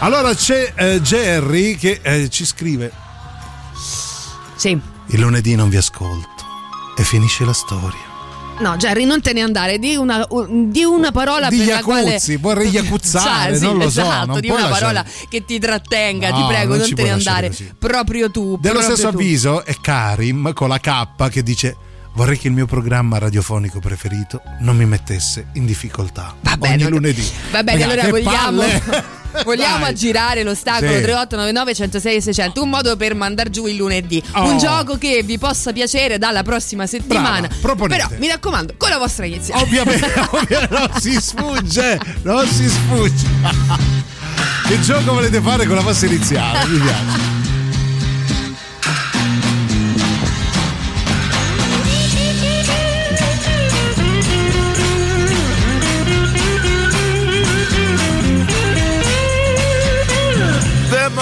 Allora 0.00 0.34
c'è 0.34 0.72
eh, 0.74 1.00
Jerry 1.00 1.76
che 1.76 2.00
eh, 2.02 2.28
ci 2.30 2.44
scrive: 2.44 2.90
Sì. 4.56 4.76
Il 5.06 5.20
lunedì 5.20 5.54
non 5.54 5.68
vi 5.68 5.76
ascolto 5.76 6.44
e 6.96 7.04
finisce 7.04 7.44
la 7.44 7.52
storia. 7.52 8.00
No, 8.58 8.76
Jerry, 8.76 9.04
non 9.04 9.20
te 9.22 9.32
ne 9.32 9.42
andare. 9.42 9.78
Di 9.78 9.94
una, 9.94 10.26
di 10.50 10.82
una 10.82 11.12
parola 11.12 11.48
Di 11.48 11.58
per 11.58 11.66
la 11.68 11.82
quale. 11.84 12.02
Iacuzzi, 12.10 12.36
vorrei 12.38 12.70
iacuzzare, 12.70 13.50
Cioè, 13.50 13.58
sì, 13.58 13.64
non 13.64 13.78
lo 13.78 13.88
so, 13.88 14.00
esatto, 14.00 14.26
non 14.26 14.40
di 14.40 14.48
una 14.50 14.68
lasciare- 14.68 14.80
parola 14.80 15.04
che 15.28 15.44
ti 15.44 15.60
trattenga, 15.60 16.30
No, 16.30 16.36
ti 16.38 16.44
prego, 16.48 16.68
non 16.70 16.78
non, 16.78 16.94
te 16.94 17.02
ne 17.04 17.10
andare. 17.10 17.46
così. 17.50 17.72
Proprio 17.78 18.32
tu. 18.32 18.58
Dello 18.60 18.78
proprio 18.80 18.96
stesso 18.96 19.10
tu. 19.10 19.16
avviso 19.16 19.64
è 19.64 19.76
Karim 19.80 20.52
con 20.54 20.70
la 20.70 20.80
K 20.80 21.28
che 21.30 21.44
dice 21.44 21.76
vorrei 22.18 22.36
che 22.36 22.48
il 22.48 22.52
mio 22.52 22.66
programma 22.66 23.16
radiofonico 23.18 23.78
preferito 23.78 24.42
non 24.58 24.76
mi 24.76 24.84
mettesse 24.86 25.46
in 25.52 25.64
difficoltà 25.66 26.34
ogni 26.58 26.88
lunedì. 26.88 27.24
Va 27.52 27.62
bene, 27.62 27.84
allora 27.84 28.08
vogliamo. 28.08 28.62
Vogliamo 29.44 29.80
Dai. 29.80 29.90
aggirare 29.90 30.42
l'ostacolo 30.42 30.90
Sì. 30.90 31.02
3899 31.02 31.74
106 31.74 32.22
600 32.22 32.62
un 32.62 32.70
modo 32.70 32.96
per 32.96 33.14
mandar 33.14 33.50
giù 33.50 33.66
il 33.66 33.76
lunedì 33.76 34.20
Oh. 34.32 34.50
un 34.50 34.56
gioco 34.58 34.96
che 34.96 35.22
vi 35.22 35.36
possa 35.38 35.70
piacere 35.70 36.16
dalla 36.16 36.42
prossima 36.42 36.86
settimana 36.86 37.46
Brava, 37.46 37.54
proponete. 37.60 38.06
però 38.08 38.18
mi 38.20 38.26
raccomando 38.26 38.74
con 38.78 38.88
la 38.88 38.96
vostra 38.96 39.26
iniziale 39.26 39.62
Ovviamente, 39.62 40.06
ovviamente 40.32 40.74
non 40.74 40.90
si 40.98 41.20
sfugge, 41.20 42.00
non 42.22 42.46
si 42.48 42.68
sfugge. 42.70 43.26
che 44.66 44.80
gioco 44.80 45.12
volete 45.12 45.40
fare 45.42 45.66
con 45.66 45.76
la 45.76 45.82
vostra 45.82 46.06
iniziale? 46.08 46.66
Mi 46.66 46.78
piace. 46.78 47.47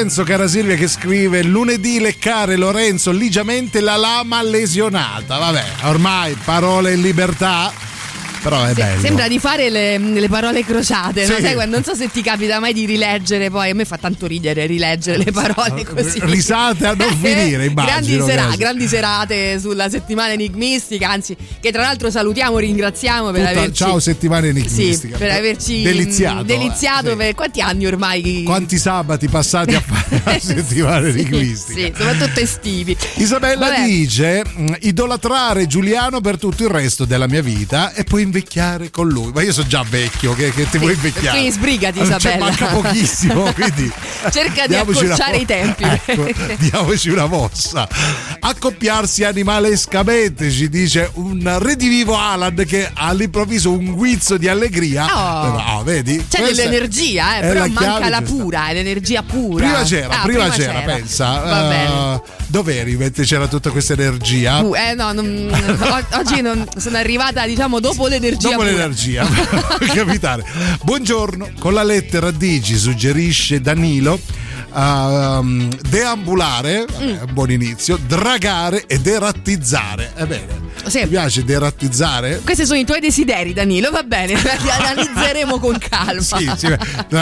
Lorenzo, 0.00 0.24
cara 0.24 0.48
Silvia, 0.48 0.76
che 0.76 0.88
scrive 0.88 1.42
lunedì 1.42 2.00
leccare 2.00 2.56
Lorenzo 2.56 3.10
ligiamente 3.10 3.80
la 3.80 3.96
lama 3.96 4.40
lesionata. 4.40 5.36
Vabbè, 5.36 5.64
ormai 5.82 6.34
parole 6.42 6.94
in 6.94 7.02
libertà. 7.02 7.89
Però 8.42 8.64
è 8.64 8.72
bello. 8.72 9.00
Sembra 9.00 9.28
di 9.28 9.38
fare 9.38 9.68
le, 9.70 9.98
le 9.98 10.28
parole 10.28 10.64
crociate, 10.64 11.26
no? 11.26 11.34
Sì. 11.36 11.42
Sai, 11.42 11.54
quando- 11.54 11.74
non 11.76 11.84
so 11.84 11.94
se 11.94 12.10
ti 12.10 12.22
capita 12.22 12.58
mai 12.58 12.72
di 12.72 12.86
rileggere, 12.86 13.50
poi 13.50 13.70
a 13.70 13.74
me 13.74 13.84
fa 13.84 13.98
tanto 13.98 14.26
ridere 14.26 14.66
rileggere 14.66 15.18
le 15.22 15.30
parole 15.30 15.84
così. 15.92 16.18
Risate 16.22 16.86
a 16.86 16.94
non 16.94 17.08
finire, 17.20 17.66
immagino. 17.66 17.84
grandi, 17.84 18.20
sera- 18.22 18.56
grandi 18.56 18.88
serate 18.88 19.58
sulla 19.60 19.88
settimana 19.90 20.32
enigmistica, 20.32 21.10
anzi, 21.10 21.36
che 21.60 21.70
tra 21.70 21.82
l'altro 21.82 22.10
salutiamo, 22.10 22.58
ringraziamo 22.58 23.30
per 23.30 23.46
Tutta- 23.46 23.58
averci. 23.60 23.74
Ciao 23.84 23.98
settimana 24.00 24.42
Sì, 24.42 24.48
enigmistica. 24.48 25.16
per 25.18 25.30
averci 25.30 25.82
deliziato. 25.82 26.42
deliziato 26.42 27.06
eh, 27.08 27.10
sì. 27.10 27.16
per 27.16 27.34
quanti 27.34 27.60
anni 27.60 27.86
ormai? 27.86 28.42
Quanti 28.44 28.78
sabati 28.78 29.28
passati 29.28 29.74
a 29.74 29.80
fare 29.80 30.22
la 30.24 30.38
settimana 30.40 31.06
enigmistica? 31.08 31.78
Sì, 31.78 31.92
soprattutto 31.96 32.40
estivi. 32.40 32.96
Isabella 33.16 33.68
Vabbè. 33.68 33.84
dice 33.84 34.42
"Mm, 34.58 34.72
idolatrare 34.80 35.66
Giuliano 35.66 36.20
per 36.20 36.38
tutto 36.38 36.62
il 36.64 36.70
resto 36.70 37.04
della 37.04 37.26
mia 37.28 37.42
vita 37.42 37.92
e 37.92 38.04
poi 38.04 38.22
invecchiare 38.30 38.90
con 38.90 39.08
lui. 39.08 39.32
Ma 39.34 39.42
io 39.42 39.52
sono 39.52 39.66
già 39.66 39.84
vecchio, 39.88 40.34
che, 40.34 40.52
che 40.52 40.68
ti 40.70 40.78
vuoi 40.78 40.92
invecchiare? 40.94 41.30
quindi 41.38 41.50
sbrigati, 41.50 41.98
Cioè, 41.98 42.06
Isabella. 42.06 42.44
manca 42.44 42.66
pochissimo, 42.66 43.42
quindi 43.52 43.92
Cerca 44.30 44.66
di 44.66 44.76
accorciare 44.76 45.38
i 45.38 45.46
tempi. 45.46 45.82
Ecco, 45.82 46.28
diamoci 46.58 47.08
una 47.10 47.26
mossa. 47.26 47.88
Accoppiarsi 48.38 49.24
animalescamente, 49.24 50.50
ci 50.50 50.68
dice 50.68 51.10
un 51.14 51.56
redivivo 51.58 52.16
Alan 52.16 52.64
che 52.66 52.90
all'improvviso 52.92 53.72
un 53.72 53.92
guizzo 53.92 54.36
di 54.36 54.46
allegria. 54.48 55.04
Oh. 55.06 55.56
Ah, 55.56 55.82
vedi? 55.82 56.24
C'è 56.28 56.38
Questa 56.40 56.62
dell'energia, 56.62 57.38
eh, 57.38 57.40
però 57.40 57.60
manca 57.66 57.80
chiave 57.80 58.08
la 58.08 58.22
pura, 58.22 58.68
è 58.68 58.74
l'energia 58.74 59.22
pura. 59.22 59.64
Prima 59.64 59.82
c'era, 59.82 60.20
Ah, 60.20 60.22
prima, 60.22 60.48
c'era, 60.50 60.80
pensa. 60.80 61.40
Va 61.40 61.64
Eh, 61.64 61.68
bene. 61.68 62.22
Dov'eri 62.46 62.96
mentre 62.96 63.24
c'era 63.24 63.46
tutta 63.46 63.70
questa 63.70 63.92
energia? 63.94 64.58
Uh, 64.60 64.74
eh 64.74 64.94
no, 64.94 65.12
non- 65.12 65.50
oggi 66.12 66.40
non- 66.42 66.66
sono 66.76 66.96
arrivata 66.96 67.46
diciamo 67.46 67.78
dopo 67.80 68.08
l'energia. 68.20 68.48
Dopo 68.48 68.60
pura. 68.60 68.70
l'energia, 68.70 69.24
può 69.78 69.86
capitare. 69.94 70.44
Buongiorno, 70.82 71.50
con 71.58 71.72
la 71.72 71.82
lettera 71.82 72.30
D 72.30 72.60
ci 72.60 72.76
suggerisce 72.76 73.60
Danilo. 73.60 74.20
Ehm, 74.74 75.68
deambulare, 75.88 76.84
Mm. 77.00 77.08
un 77.08 77.28
buon 77.32 77.50
inizio, 77.50 77.98
dragare 78.06 78.84
e 78.86 78.98
derattizzare. 79.00 80.12
È 80.14 80.24
bene. 80.26 80.68
Sì. 80.86 81.00
Ti 81.00 81.08
piace 81.08 81.44
derattizzare? 81.44 82.40
Questi 82.42 82.64
sono 82.64 82.78
i 82.78 82.84
tuoi 82.86 83.00
desideri, 83.00 83.52
Danilo, 83.52 83.90
va 83.90 84.02
bene, 84.02 84.32
li 84.40 84.70
analizzeremo 84.70 85.58
con 85.58 85.76
calma. 85.78 86.20
Sì, 86.22 86.50
sì, 86.56 86.74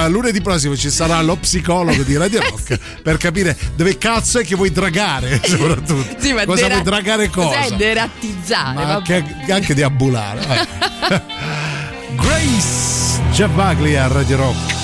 lunedì 0.08 0.40
prossimo 0.40 0.76
ci 0.76 0.90
sarà 0.90 1.20
lo 1.22 1.36
psicologo 1.36 2.02
di 2.04 2.16
Radio 2.16 2.40
Rock 2.48 2.78
per 3.02 3.16
capire 3.16 3.56
dove 3.74 3.98
cazzo 3.98 4.38
è 4.38 4.44
che 4.44 4.54
vuoi 4.54 4.70
dragare, 4.70 5.40
soprattutto. 5.44 6.16
Sì, 6.20 6.32
ma 6.32 6.44
cosa 6.44 6.62
dera- 6.62 6.74
vuoi 6.74 6.84
dragare 6.84 7.28
cosa? 7.30 7.58
Cos'è 7.62 7.74
derattizzare? 7.76 8.74
Ma 8.74 8.94
anche, 8.94 9.24
anche 9.48 9.74
deambulare. 9.74 10.66
Grace 12.14 13.46
Buckley 13.48 13.94
a 13.96 14.06
Radio 14.06 14.36
Rock. 14.36 14.77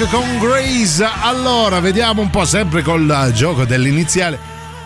Rock 0.00 0.10
con 0.10 0.38
Grace. 0.38 1.04
Allora, 1.04 1.78
vediamo 1.80 2.22
un 2.22 2.30
po' 2.30 2.46
sempre 2.46 2.82
col 2.82 3.32
gioco 3.34 3.66
dell'iniziale. 3.66 4.38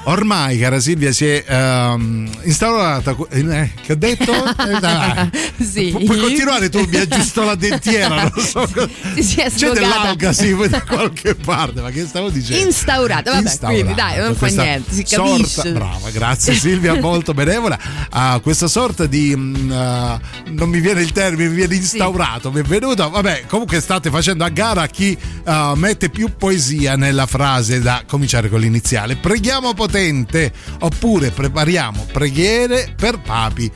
Ormai, 0.07 0.59
cara 0.59 0.81
Silvia, 0.81 1.13
si 1.13 1.25
è 1.27 1.45
ehm, 1.47 2.29
instaurata. 2.43 3.17
eh, 3.31 3.71
che 3.81 3.93
ho 3.93 3.97
detto? 3.97 4.33
Eh. 4.65 5.65
Sì. 5.65 5.91
Pu- 5.91 6.05
puoi 6.05 6.19
continuare 6.19 6.69
tu, 6.69 6.85
mi 6.87 6.97
aggiusto 6.97 7.45
la 7.45 7.55
dentiera. 7.55 8.23
Non 8.35 8.45
so 8.45 8.69
cosa- 8.73 8.89
Si, 9.15 9.23
si 9.23 9.41
è 9.41 9.51
C'è 9.51 9.71
dell'alga, 9.71 10.33
sì, 10.33 10.55
da 10.69 10.83
qualche 10.83 11.35
parte. 11.35 11.81
Ma 11.81 11.91
che 11.91 12.05
stavo 12.07 12.29
dicendo? 12.29 12.67
Instaurata, 12.67 13.31
vabbè, 13.31 13.43
Instaurata. 13.45 13.81
quindi 13.81 13.95
dai, 13.95 14.19
non 14.19 14.35
fa 14.35 14.47
niente, 14.47 14.93
si 14.93 15.05
sorta- 15.07 15.31
capisce. 15.33 15.73
brava, 15.73 16.11
grazie 16.11 16.55
Silvia, 16.55 17.01
molto 17.01 17.33
benevola. 17.33 17.79
Ah, 18.11 18.41
questa 18.43 18.67
sorta 18.69 19.07
di. 19.07 19.33
ah, 19.71 20.21
non 20.55 20.69
mi 20.69 20.81
viene 20.81 21.03
il 21.03 21.13
termine, 21.13 21.49
mi 21.49 21.55
viene 21.55 21.75
instaurato. 21.75 22.51
Mi 22.51 22.61
è 22.61 22.63
venuto. 22.63 23.09
Vabbè, 23.11 23.45
comunque 23.47 23.81
state 23.81 24.11
facendo 24.11 24.45
a 24.45 24.49
gara 24.49 24.87
chi 24.87 25.17
ah, 25.45 25.75
mette 25.77 26.09
più 26.09 26.31
poesia 26.37 26.97
nella 26.97 27.27
frase 27.27 27.81
da 27.81 28.05
cominciare 28.07 28.49
con 28.49 28.61
l'iniziale. 28.61 29.17
Preghiamo 29.17 29.75
potente 29.75 30.53
oppure 30.81 31.31
prepariamo 31.31 32.07
preghiere 32.13 32.95
per 32.97 33.21
papi 33.21 33.71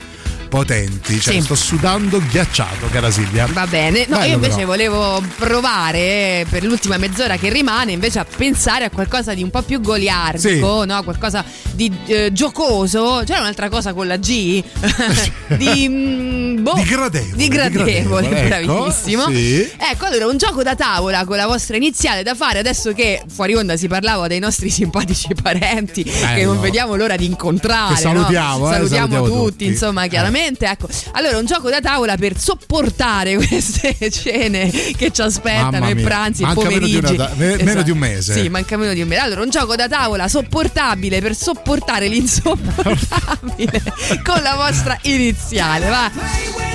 potenti. 0.48 1.20
Cioè, 1.20 1.34
Sì. 1.34 1.40
sto 1.42 1.54
sudando 1.54 2.20
ghiacciato, 2.30 2.88
cara 2.90 3.10
Silvia. 3.10 3.46
Va 3.52 3.66
bene, 3.66 4.06
no, 4.08 4.16
Bello 4.18 4.28
io 4.28 4.34
invece 4.34 4.54
però. 4.56 4.66
volevo 4.66 5.22
provare 5.36 5.98
eh, 5.98 6.46
per 6.48 6.64
l'ultima 6.64 6.96
mezz'ora 6.96 7.36
che 7.36 7.48
rimane 7.50 7.92
invece 7.92 8.18
a 8.18 8.24
pensare 8.24 8.84
a 8.84 8.90
qualcosa 8.90 9.34
di 9.34 9.42
un 9.42 9.50
po' 9.50 9.62
più 9.62 9.80
goliardico, 9.80 10.84
no? 10.84 11.02
qualcosa 11.04 11.44
di 11.72 11.92
eh, 12.06 12.30
giocoso. 12.32 13.22
C'era 13.24 13.40
un'altra 13.40 13.68
cosa 13.68 13.92
con 13.92 14.06
la 14.06 14.16
G? 14.16 14.62
di, 15.56 15.88
mm, 15.88 16.62
boh, 16.62 16.74
Di 16.74 16.82
gradevole, 16.84 17.36
di 17.36 17.48
gradevole, 17.48 18.28
gradevole, 18.28 18.58
ecco, 18.62 18.74
bravissimo. 18.74 19.26
sì. 19.28 19.70
Ecco, 19.78 20.04
allora 20.06 20.26
un 20.26 20.36
gioco 20.36 20.62
da 20.62 20.74
tavola 20.74 21.24
con 21.24 21.36
la 21.36 21.46
vostra 21.46 21.76
iniziale 21.76 22.22
da 22.22 22.34
fare 22.34 22.58
adesso 22.58 22.92
che 22.92 23.22
fuori 23.28 23.54
onda 23.54 23.76
si 23.76 23.86
parlava 23.88 24.26
dei 24.26 24.38
nostri 24.38 24.70
simpatici 24.70 25.28
parenti 25.40 26.02
che 26.02 26.12
Bello. 26.20 26.52
non 26.52 26.60
vediamo 26.62 26.94
l'ora 26.96 27.16
di 27.16 27.26
incontrare. 27.26 27.94
Che 27.94 28.00
salutiamo, 28.00 28.64
no? 28.64 28.70
eh, 28.70 28.74
salutiamo, 28.74 29.06
salutiamo 29.12 29.26
tutti, 29.26 29.50
tutti. 29.50 29.66
insomma, 29.66 30.06
chiaramente. 30.06 30.36
Ecco, 30.46 30.88
allora 31.12 31.38
un 31.38 31.46
gioco 31.46 31.68
da 31.70 31.80
tavola 31.80 32.16
per 32.16 32.38
sopportare 32.38 33.34
queste 33.44 33.96
cene 34.10 34.70
che 34.70 35.10
ci 35.12 35.20
aspettano, 35.20 35.92
mia. 35.92 36.04
pranzi, 36.04 36.42
Manca 36.42 36.68
meno 36.68 36.86
di 36.86 36.92
pomeriggi. 37.00 37.14
una 37.14 37.30
me- 37.34 37.62
meno 37.62 37.82
di 37.82 37.90
un 37.90 37.98
mese. 37.98 38.32
Sì, 38.34 38.48
manca 38.48 38.76
meno 38.76 38.92
di 38.92 39.02
un 39.02 39.08
mese. 39.08 39.20
Allora, 39.20 39.42
un 39.42 39.50
gioco 39.50 39.74
da 39.76 39.88
tavola 39.88 40.28
sopportabile 40.28 41.20
per 41.20 41.34
sopportare 41.34 42.06
l'insopportabile 42.08 43.82
con 44.24 44.42
la 44.42 44.54
vostra 44.54 44.98
iniziale, 45.02 45.88
va. 45.88 46.67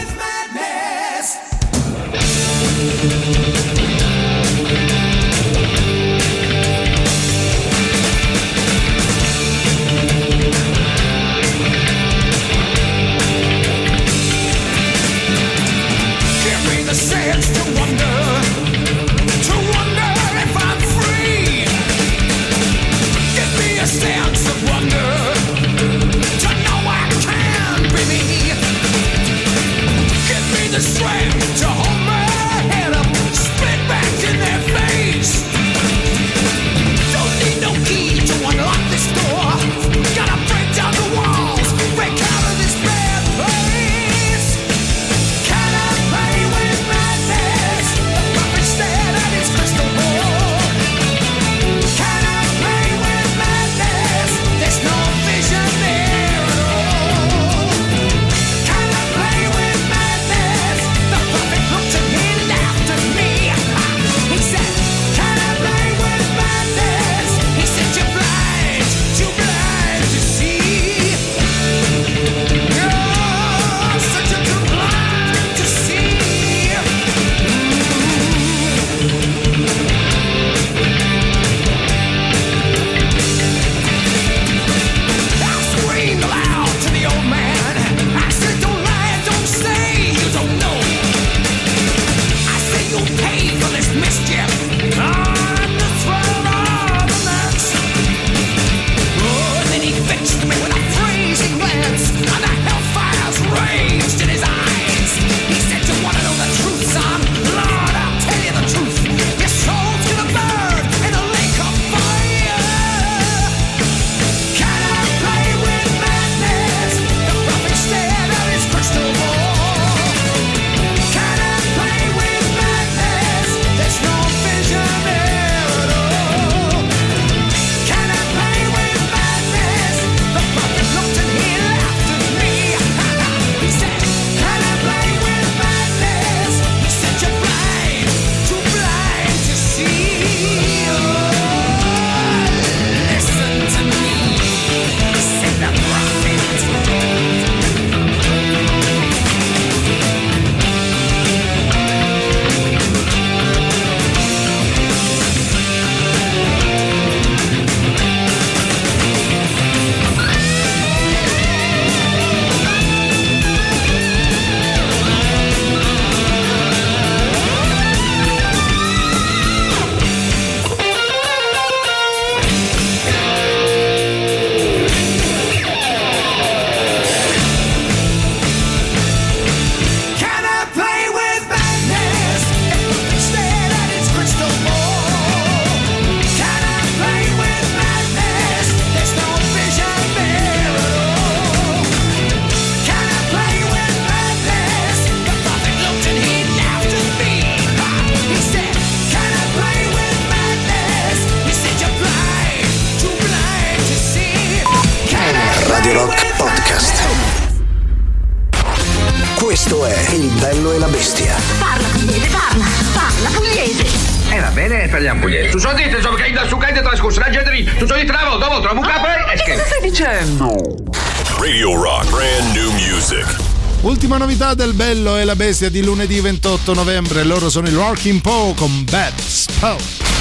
Novità 224.43 224.65
del 224.65 224.73
bello 224.73 225.15
e 225.15 225.23
la 225.23 225.37
bestia 225.37 225.69
di 225.69 225.81
lunedì 225.81 226.19
28 226.19 226.73
novembre. 226.73 227.23
Loro 227.23 227.49
sono 227.49 227.69
i 227.69 227.73
Rocking 227.73 228.19
Poe 228.19 228.53
con 228.53 228.83
Bad 228.83 229.17
Spell. 229.17 229.77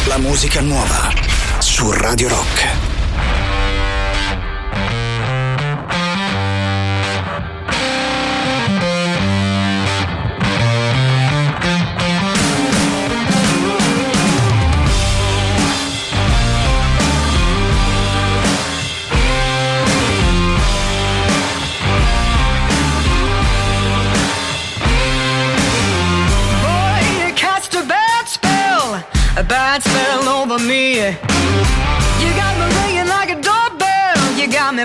La 0.07 0.19
musica 0.19 0.61
nuova 0.61 1.13
su 1.59 1.91
Radio 1.91 2.29
Rock. 2.29 2.92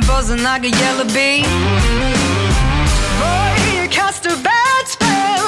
Me 0.02 0.08
buzzing 0.08 0.44
like 0.44 0.64
a 0.64 0.70
yellow 0.70 1.06
bee. 1.06 1.44
Boy, 3.22 3.54
you 3.74 3.88
cast 3.90 4.26
a 4.26 4.36
bad 4.44 4.88
spell, 4.88 5.46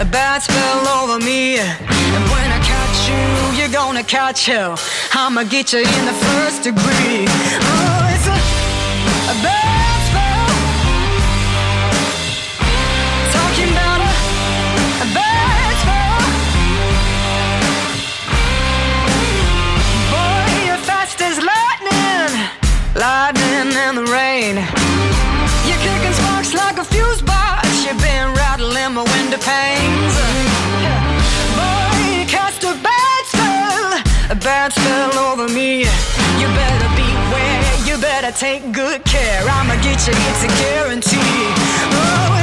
a 0.00 0.04
bad 0.04 0.42
spell 0.42 0.88
over 0.98 1.18
me. 1.24 1.58
And 1.58 2.24
when 2.32 2.48
I 2.50 2.60
catch 2.72 2.98
you, 3.10 3.58
you're 3.58 3.72
gonna 3.72 4.02
catch 4.02 4.46
hell. 4.46 4.78
I'ma 5.12 5.44
get 5.44 5.72
you 5.72 5.80
in 5.80 6.04
the 6.10 6.16
first 6.26 6.62
degree. 6.62 7.26
Oh, 7.28 8.14
it's 8.14 8.26
a, 8.26 8.38
a 9.32 9.42
bad 9.42 9.81
bad 34.42 34.72
spell 34.72 35.14
over 35.30 35.48
me. 35.48 35.80
You 36.40 36.48
better 36.58 36.90
beware, 36.98 37.74
you 37.86 37.96
better 38.00 38.32
take 38.32 38.72
good 38.72 39.04
care. 39.04 39.42
I'ma 39.46 39.74
get 39.82 40.06
you, 40.06 40.14
it's 40.14 40.42
a 40.44 40.50
guarantee. 40.62 41.46
Oh, 41.94 42.41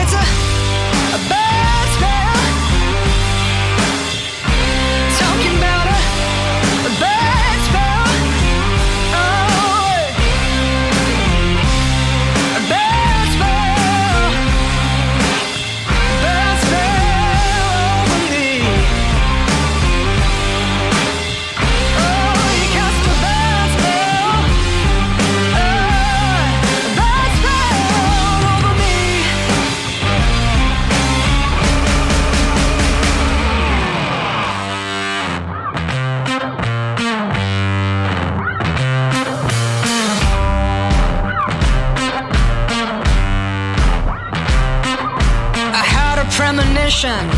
premonition, 46.90 47.30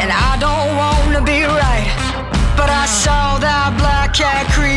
and 0.00 0.10
I 0.10 0.36
don't 0.40 0.76
wanna 0.76 1.20
be 1.22 1.44
right. 1.44 1.84
But 2.56 2.70
I 2.70 2.86
saw 2.86 3.38
that 3.38 3.76
black 3.76 4.14
cat 4.14 4.48
creeping 4.52 4.71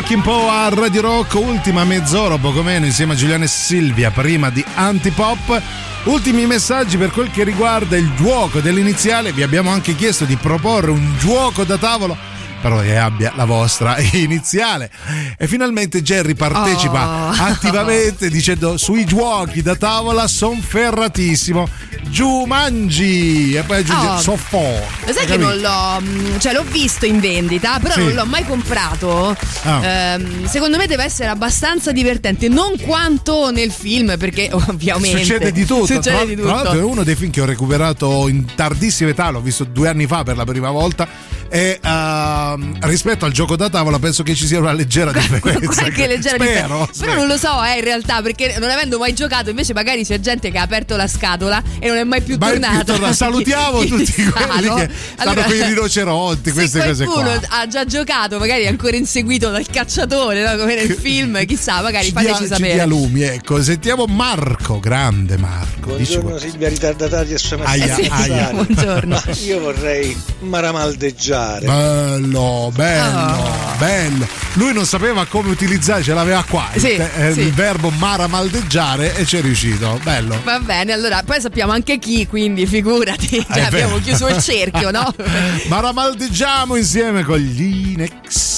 Larkin 0.00 0.22
Poe 0.22 0.48
a 0.48 0.70
Radio 0.70 1.02
Rock, 1.02 1.34
ultima 1.34 1.84
mezz'ora 1.84 2.38
poco 2.38 2.62
meno 2.62 2.86
insieme 2.86 3.12
a 3.12 3.16
Giuliano 3.16 3.44
e 3.44 3.48
Silvia 3.48 4.10
prima 4.10 4.48
di 4.48 4.64
Antipop. 4.74 5.60
Ultimi 6.04 6.46
messaggi 6.46 6.96
per 6.96 7.10
quel 7.10 7.30
che 7.30 7.44
riguarda 7.44 7.98
il 7.98 8.10
gioco 8.14 8.60
dell'iniziale, 8.60 9.34
vi 9.34 9.42
abbiamo 9.42 9.68
anche 9.68 9.94
chiesto 9.94 10.24
di 10.24 10.36
proporre 10.36 10.90
un 10.90 11.18
gioco 11.18 11.64
da 11.64 11.76
tavolo 11.76 12.16
però 12.60 12.80
che 12.80 12.96
abbia 12.96 13.32
la 13.36 13.44
vostra 13.44 13.96
iniziale. 14.12 14.90
E 15.38 15.46
finalmente 15.46 16.02
Jerry 16.02 16.34
partecipa 16.34 17.08
Oh. 17.30 17.34
attivamente 17.38 18.28
dicendo 18.30 18.76
sui 18.76 19.04
giochi 19.04 19.62
da 19.62 19.74
tavola 19.76 20.26
son 20.28 20.60
ferratissimo. 20.60 21.68
Giù 22.08 22.44
mangi 22.44 23.54
e 23.54 23.62
poi 23.62 23.78
aggiunge 23.78 24.06
Oh. 24.06 24.18
soffò. 24.18 24.58
Lo 25.06 25.12
sai 25.12 25.26
che 25.26 25.36
capito? 25.36 25.48
non 25.48 25.58
l'ho. 25.60 26.00
mm, 26.00 26.38
cioè 26.38 26.52
l'ho 26.52 26.64
visto 26.70 27.06
in 27.06 27.20
vendita, 27.20 27.78
però 27.80 27.94
Sì. 27.94 28.00
non 28.00 28.12
l'ho 28.14 28.26
mai 28.26 28.44
comprato. 28.44 29.36
Ah. 29.62 29.84
Ehm, 29.86 30.46
secondo 30.46 30.76
me 30.76 30.86
deve 30.86 31.04
essere 31.04 31.28
abbastanza 31.28 31.92
divertente, 31.92 32.48
non 32.48 32.78
quanto 32.80 33.50
nel 33.50 33.70
film, 33.70 34.16
perché 34.18 34.48
ovviamente. 34.52 35.18
Succede 35.24 35.52
di 35.52 35.64
tutto. 35.64 35.86
Succede 35.86 36.16
tra, 36.16 36.24
di 36.24 36.34
tra 36.36 36.44
l'altro 36.46 36.72
è 36.72 36.74
tutto. 36.76 36.88
uno 36.88 37.02
dei 37.04 37.14
film 37.14 37.30
che 37.30 37.40
ho 37.40 37.44
recuperato 37.46 38.28
in 38.28 38.44
tardissima 38.54 39.10
età, 39.10 39.30
l'ho 39.30 39.40
visto 39.40 39.64
due 39.64 39.88
anni 39.88 40.06
fa 40.06 40.22
per 40.22 40.36
la 40.36 40.44
prima 40.44 40.70
volta. 40.70 41.06
E 41.52 41.80
ehm, 41.82 42.76
rispetto 42.82 43.24
al 43.24 43.32
gioco 43.32 43.56
da 43.56 43.68
tavola 43.68 43.98
penso 43.98 44.22
che 44.22 44.36
ci 44.36 44.46
sia 44.46 44.60
una 44.60 44.72
leggera 44.72 45.10
differenza. 45.12 45.80
Qualche 45.82 46.06
leggera 46.06 46.36
Spero, 46.36 46.44
differenza. 46.44 46.88
spero. 46.92 47.10
Però 47.10 47.14
non 47.14 47.26
lo 47.26 47.36
so, 47.36 47.62
eh, 47.64 47.78
in 47.78 47.84
realtà, 47.84 48.22
perché 48.22 48.56
non 48.60 48.70
avendo 48.70 48.98
mai 48.98 49.14
giocato, 49.14 49.50
invece 49.50 49.72
magari 49.74 50.04
c'è 50.04 50.20
gente 50.20 50.52
che 50.52 50.58
ha 50.58 50.62
aperto 50.62 50.94
la 50.96 51.08
scatola 51.08 51.60
e 51.80 51.88
non 51.88 51.96
è 51.96 52.04
mai 52.04 52.20
più 52.22 52.36
Mai 52.38 52.52
più 52.52 52.60
tornato. 52.60 52.84
tornato. 52.92 53.12
Salutiamo 53.20 53.84
tutti 53.84 54.12
quelli 54.24 54.66
no? 54.68 54.74
che 54.76 54.88
stanno 55.14 55.30
Allora, 55.30 55.42
con 55.46 55.56
i 55.56 55.62
rinoceronti, 55.64 56.50
queste 56.52 56.80
se 56.82 56.86
cose 56.86 57.04
qualcuno 57.04 57.38
qua. 57.40 57.48
ha 57.58 57.66
già 57.66 57.84
giocato, 57.84 58.38
magari 58.38 58.62
è 58.62 58.68
ancora 58.68 58.94
inseguito 58.96 59.50
dal 59.50 59.66
cacciatore, 59.66 60.44
no? 60.48 60.56
come 60.56 60.76
nel 60.76 60.90
film, 60.94 61.44
chissà, 61.46 61.82
magari 61.82 62.06
Ci 62.06 62.12
fateci 62.12 62.32
dia, 62.32 62.40
ci 62.42 62.46
sapere. 62.46 62.72
dia 62.74 62.86
lumi, 62.86 63.22
ecco. 63.22 63.60
Sentiamo 63.60 64.04
Marco, 64.06 64.78
grande 64.78 65.36
Marco. 65.36 65.88
Buongiorno 65.90 66.38
Silvia, 66.38 66.68
ritardatari 66.68 67.32
e 67.32 67.38
somazzati. 67.38 67.80
Aia, 67.82 67.96
Eh 67.96 68.04
sì, 68.04 68.08
aia. 68.08 68.50
buongiorno. 68.52 69.22
Io 69.46 69.58
vorrei 69.58 70.16
maramaldeggiare. 70.38 71.38
Bello, 71.60 72.70
bello, 72.74 73.18
Ah. 73.18 73.74
bello. 73.78 74.26
Lui 74.54 74.72
non 74.72 74.84
sapeva 74.84 75.24
come 75.26 75.50
utilizzare, 75.50 76.02
ce 76.02 76.12
l'aveva 76.14 76.44
qua. 76.48 76.68
il 76.74 76.80
Sì, 76.80 76.96
te- 76.96 77.28
eh, 77.28 77.32
sì. 77.32 77.40
il 77.40 77.52
verbo 77.52 77.90
maramaldeggiare 77.90 79.14
e 79.16 79.24
ci 79.24 79.36
è 79.36 79.40
riuscito. 79.40 79.98
Bello. 80.02 80.40
Va 80.44 80.58
bene, 80.60 80.92
allora 80.92 81.22
poi 81.24 81.40
sappiamo 81.40 81.72
anche 81.72 81.98
chi, 81.98 82.26
quindi 82.26 82.66
figurati, 82.66 83.36
Eh, 83.38 83.44
già 83.48 83.54
è 83.66 83.70
vero. 83.70 83.84
abbiamo 83.86 83.98
chiuso 84.00 84.28
il 84.28 84.42
cerchio, 84.42 84.90
no? 84.90 85.12
Maramaldeggiamo 85.68 86.76
insieme 86.76 87.22
con 87.24 87.38
gli 87.38 87.92
Inex. 87.92 88.48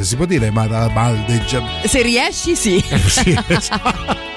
Si 0.00 0.16
può 0.16 0.24
dire 0.24 0.50
maramaldeggiamo. 0.50 1.68
Se 1.84 2.00
riesci, 2.02 2.56
sì. 2.56 2.82
Sì, 3.06 3.38
esatto. 3.48 4.27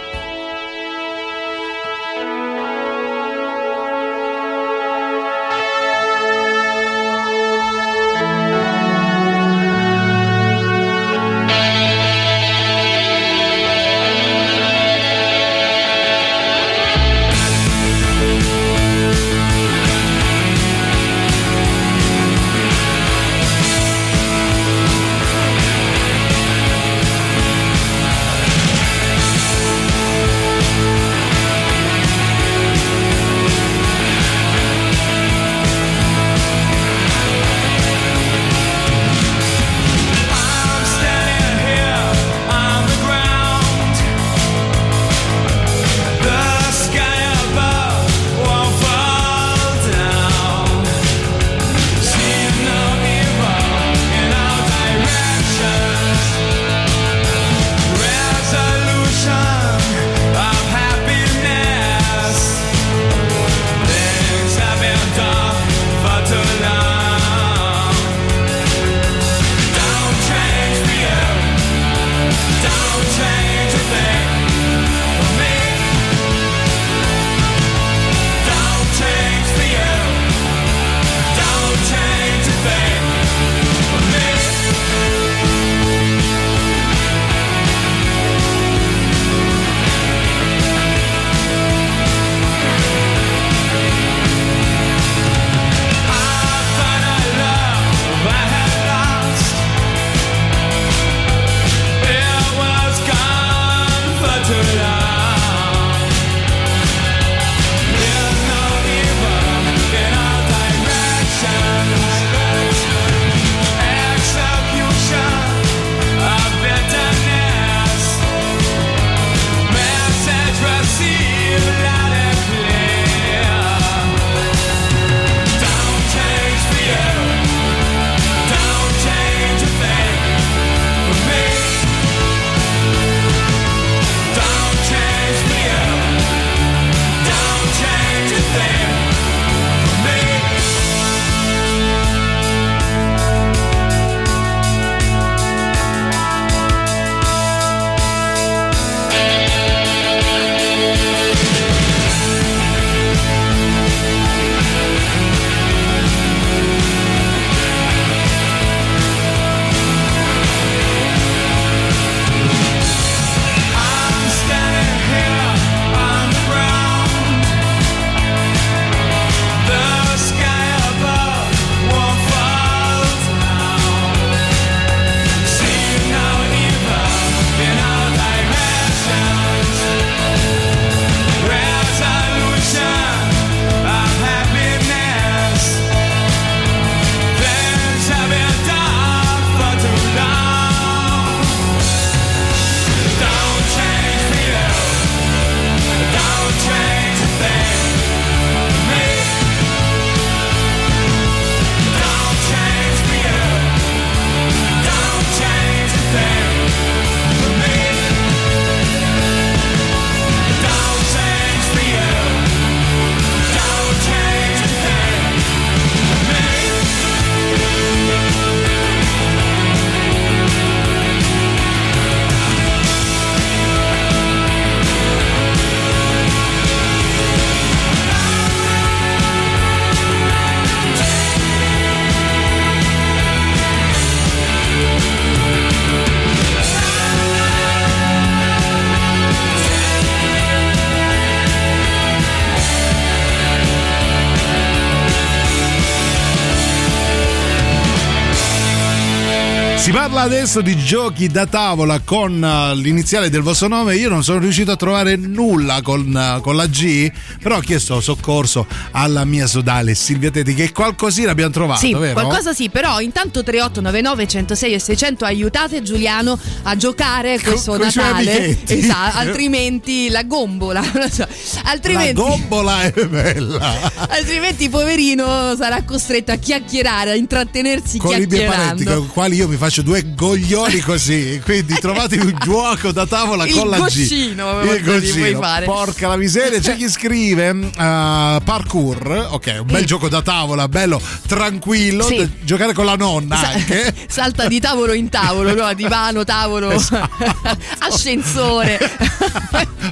Parla 250.22 250.38
adesso 250.38 250.62
di 250.62 250.78
giochi 250.78 251.28
da 251.28 251.48
tavola 251.48 252.00
con 252.00 252.44
eh, 252.44 252.76
l'iniziale 252.76 253.30
del 253.30 253.42
vostro 253.42 253.68
nome. 253.68 253.96
Io 253.96 254.10
non 254.10 254.24
sono 254.24 254.40
riuscito 254.40 254.72
a 254.72 254.76
trovare 254.76 255.16
nulla 255.16 255.82
con, 255.82 256.16
eh, 256.16 256.42
con 256.42 256.56
la 256.56 256.68
G, 256.68 257.12
però 257.42 257.58
ho 257.58 257.60
chiesto 257.60 258.00
soccorso 258.02 258.68
alla 258.92 259.26
mia 259.26 259.48
sodale 259.48 259.96
Silvia 259.96 260.30
Teti 260.30 260.54
che 260.54 260.72
qualcosina 260.72 261.32
abbiamo 261.32 261.52
trovato, 261.52 261.80
Sì, 261.80 261.94
vero? 261.94 262.14
qualcosa 262.14 262.54
sì, 262.54 262.70
però 262.70 263.00
intanto 263.00 263.42
3899 263.44 264.28
106 264.28 264.74
e 264.74 264.80
600 264.80 265.26
aiutate 265.26 265.82
Giuliano 265.82 266.38
a 266.64 266.76
giocare 266.76 267.40
questo 267.40 267.74
suoi 267.74 267.80
Natale. 267.80 268.58
Esatto, 268.66 269.18
altrimenti 269.18 270.10
la 270.10 270.24
gombola, 270.24 270.84
so. 271.10 271.28
La 271.64 271.72
altrimenti 271.72 272.14
gombola 272.14 272.82
è 272.84 273.06
bella. 273.08 273.92
altrimenti 274.10 274.70
poverino 274.70 275.56
sarà 275.56 275.84
costretto 275.84 276.32
a 276.32 276.36
chiacchierare, 276.36 277.12
a 277.12 277.16
intrattenersi 277.16 277.98
Con 277.98 278.22
i 278.22 278.26
miei 278.28 278.46
parenti, 278.46 278.84
chiacchierando. 278.84 278.96
con 279.00 279.06
i 279.06 279.08
quali 279.08 279.36
io 279.38 279.48
mi 279.48 279.58
faccio 279.58 279.82
due 279.82 280.10
goglioni 280.16 280.80
così. 280.80 281.42
Quindi 281.44 281.74
trovatevi 281.76 282.26
un 282.26 282.38
gioco 282.44 282.92
da 282.92 283.06
tavola 283.06 283.46
Il 283.46 283.54
con 283.54 283.70
la 283.70 283.78
G. 283.78 283.80
goscino, 283.80 284.62
Il 284.62 284.84
goscino. 284.84 285.40
fare. 285.42 285.66
Porca 285.66 286.08
la 286.08 286.18
miseria. 286.18 286.60
C'è 286.60 286.76
chi 286.76 286.90
scrive 286.90 287.50
uh, 287.50 287.72
parkour. 287.76 289.28
Ok, 289.32 289.58
un 289.62 289.66
bel 289.68 289.86
gioco 289.86 290.10
da 290.10 290.22
tavola, 290.22 290.68
bello, 290.68 291.02
tranquillo. 291.28 292.04
Sì. 292.06 292.30
giocare 292.44 292.74
con 292.74 292.86
la 292.86 292.96
nonna 292.96 293.36
Sa- 293.38 293.50
anche. 293.50 293.94
Salta 294.08 294.48
di 294.48 294.60
tavolo 294.60 294.94
in 294.94 295.10
tavolo, 295.10 295.54
no? 295.54 295.74
divano, 295.74 296.24
tavolo, 296.24 296.72
Esatto. 296.82 297.58
ascensore. 297.80 298.80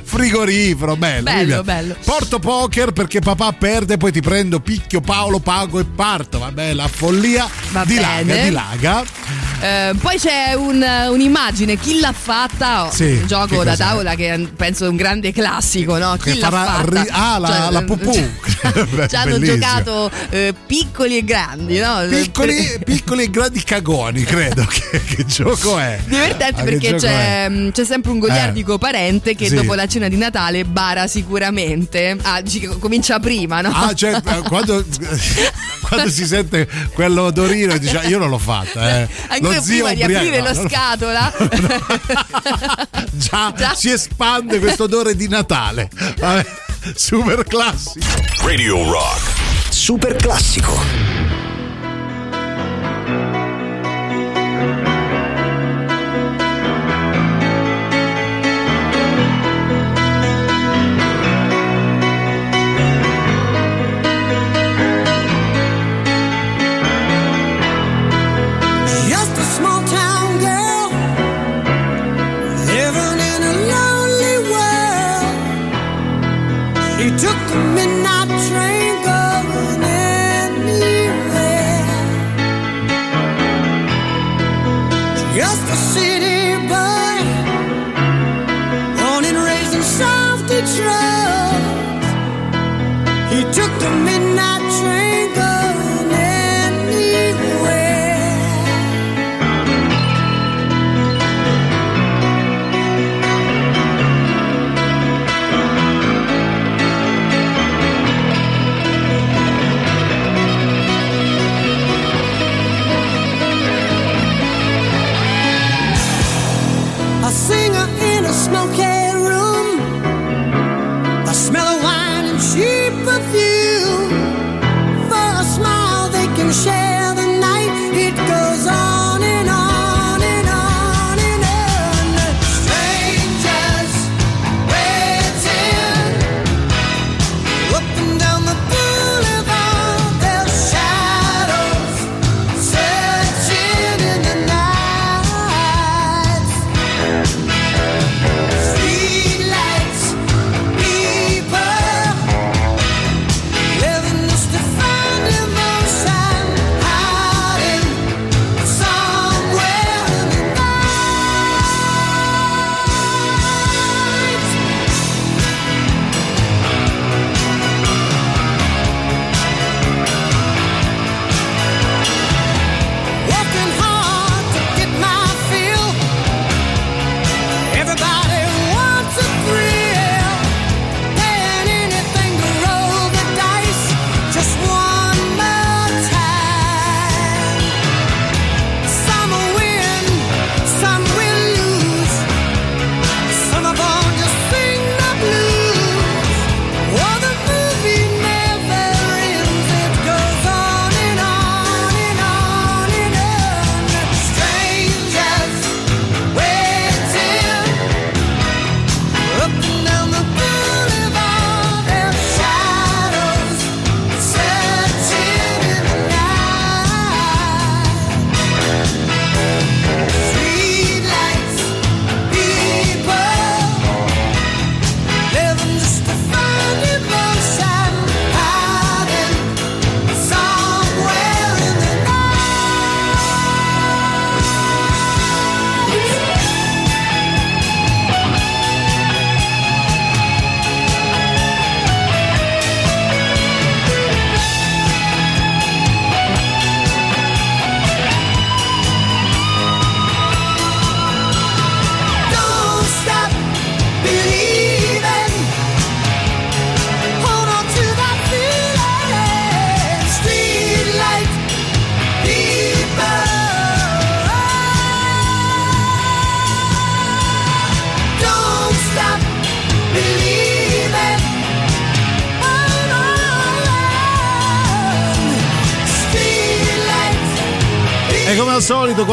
Frigorifero, 0.04 0.96
bello. 0.96 1.24
Bello, 1.24 1.64
bello. 1.64 1.96
Porto 2.04 2.40
poker 2.40 2.91
perché 2.91 3.20
papà 3.20 3.52
perde, 3.54 3.98
poi 3.98 4.12
ti 4.12 4.22
prendo, 4.22 4.60
picchio 4.60 5.02
Paolo, 5.02 5.40
pago 5.40 5.80
e 5.80 5.86
parto. 5.86 6.40
Vabbè, 6.40 6.74
la 6.74 6.88
follia 6.88 7.48
Va 7.72 7.84
dilaga, 7.86 8.24
bene. 8.24 8.44
dilaga. 8.44 9.04
Eh, 9.62 9.94
poi 10.00 10.09
c'è 10.18 10.53
un- 10.53 10.86
un'immagine, 11.11 11.77
chi 11.77 11.99
l'ha 11.99 12.14
fatta? 12.14 12.86
Oh, 12.86 12.91
Sì, 12.91 13.03
un 13.03 13.19
che 13.22 13.26
gioco 13.26 13.64
da 13.64 13.76
tavola 13.76 14.15
che 14.15 14.34
è, 14.34 14.40
penso 14.40 14.86
è 14.86 14.88
un 14.90 14.95
grande 14.95 15.31
classico, 15.31 15.98
no? 15.98 16.15
Chi 16.22 16.31
Che 16.34 16.40
l'ha 16.40 16.49
fatta? 16.49 16.84
Cioè, 16.91 17.03
ri- 17.03 17.10
ah, 17.11 17.38
la- 17.38 17.69
la 17.69 17.81
pupù. 17.84 18.11
Ci 19.07 19.15
hanno 19.15 19.40
giocato 19.40 20.11
eh, 20.30 20.53
piccoli 20.65 21.18
e 21.18 21.23
grandi, 21.23 21.80
no? 21.80 22.06
Piccoli, 22.10 22.80
piccoli 22.84 23.23
e 23.23 23.30
grandi 23.30 23.64
cagoni, 23.64 24.23
credo. 24.23 24.65
Che, 24.65 25.02
che 25.03 25.26
gioco 25.26 25.77
è? 25.77 25.99
Divertente 26.06 26.61
Ah, 26.61 26.64
che 26.64 26.72
perché 26.72 26.95
c'è, 26.95 27.45
è? 27.45 27.49
mh, 27.49 27.72
c'è 27.72 27.86
sempre 27.86 28.11
un 28.11 28.19
goliardico 28.19 28.77
parente 28.77 29.36
che 29.36 29.48
Sì. 29.48 29.56
dopo 29.56 29.73
la 29.76 29.88
cena 29.88 30.07
di 30.07 30.18
Natale 30.18 30.65
bara 30.65 31.07
sicuramente. 31.07 32.18
Ah, 32.22 32.41
che 32.41 32.68
comincia 32.80 33.19
prima, 33.19 33.61
no? 33.61 33.69
Ah, 33.73 33.94
cioè, 33.94 34.15
eh, 34.15 34.41
quando, 34.48 34.84
quando 35.88 36.10
si 36.10 36.26
sente 36.26 36.68
quell'odorino 36.94 37.77
dice 37.77 37.98
"Ah, 37.99 38.03
io 38.07 38.18
non 38.18 38.30
l'ho 38.30 38.38
fatta, 38.38 38.99
eh. 39.02 39.07
Anche 39.30 39.41
Lo 39.44 39.52
io 39.53 39.61
zio 39.61 39.86
di 40.08 40.16
aprire 40.16 40.40
no, 40.40 40.48
lo 40.48 40.54
no, 40.54 40.62
no. 40.62 40.70
scatola. 40.70 41.34
Già, 43.12 43.74
si 43.76 43.92
espande 43.92 44.60
questo 44.60 44.84
odore 44.84 45.16
di 45.16 45.28
Natale. 45.28 45.90
Vabbè, 46.18 46.46
super 46.96 47.44
classico. 47.44 48.06
Radio 48.42 48.90
Rock. 48.90 49.38
Super 49.70 50.16
classico. 50.16 51.29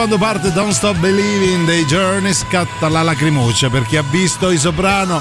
Quando 0.06 0.24
parte 0.24 0.52
Don't 0.52 0.72
Stop 0.72 0.98
Believing 0.98 1.66
dei 1.66 1.84
Journey 1.84 2.32
scatta 2.32 2.88
la 2.88 3.02
lacrimuccia 3.02 3.68
per 3.68 3.84
chi 3.86 3.96
ha 3.96 4.04
visto 4.08 4.52
i 4.52 4.56
soprano 4.56 5.20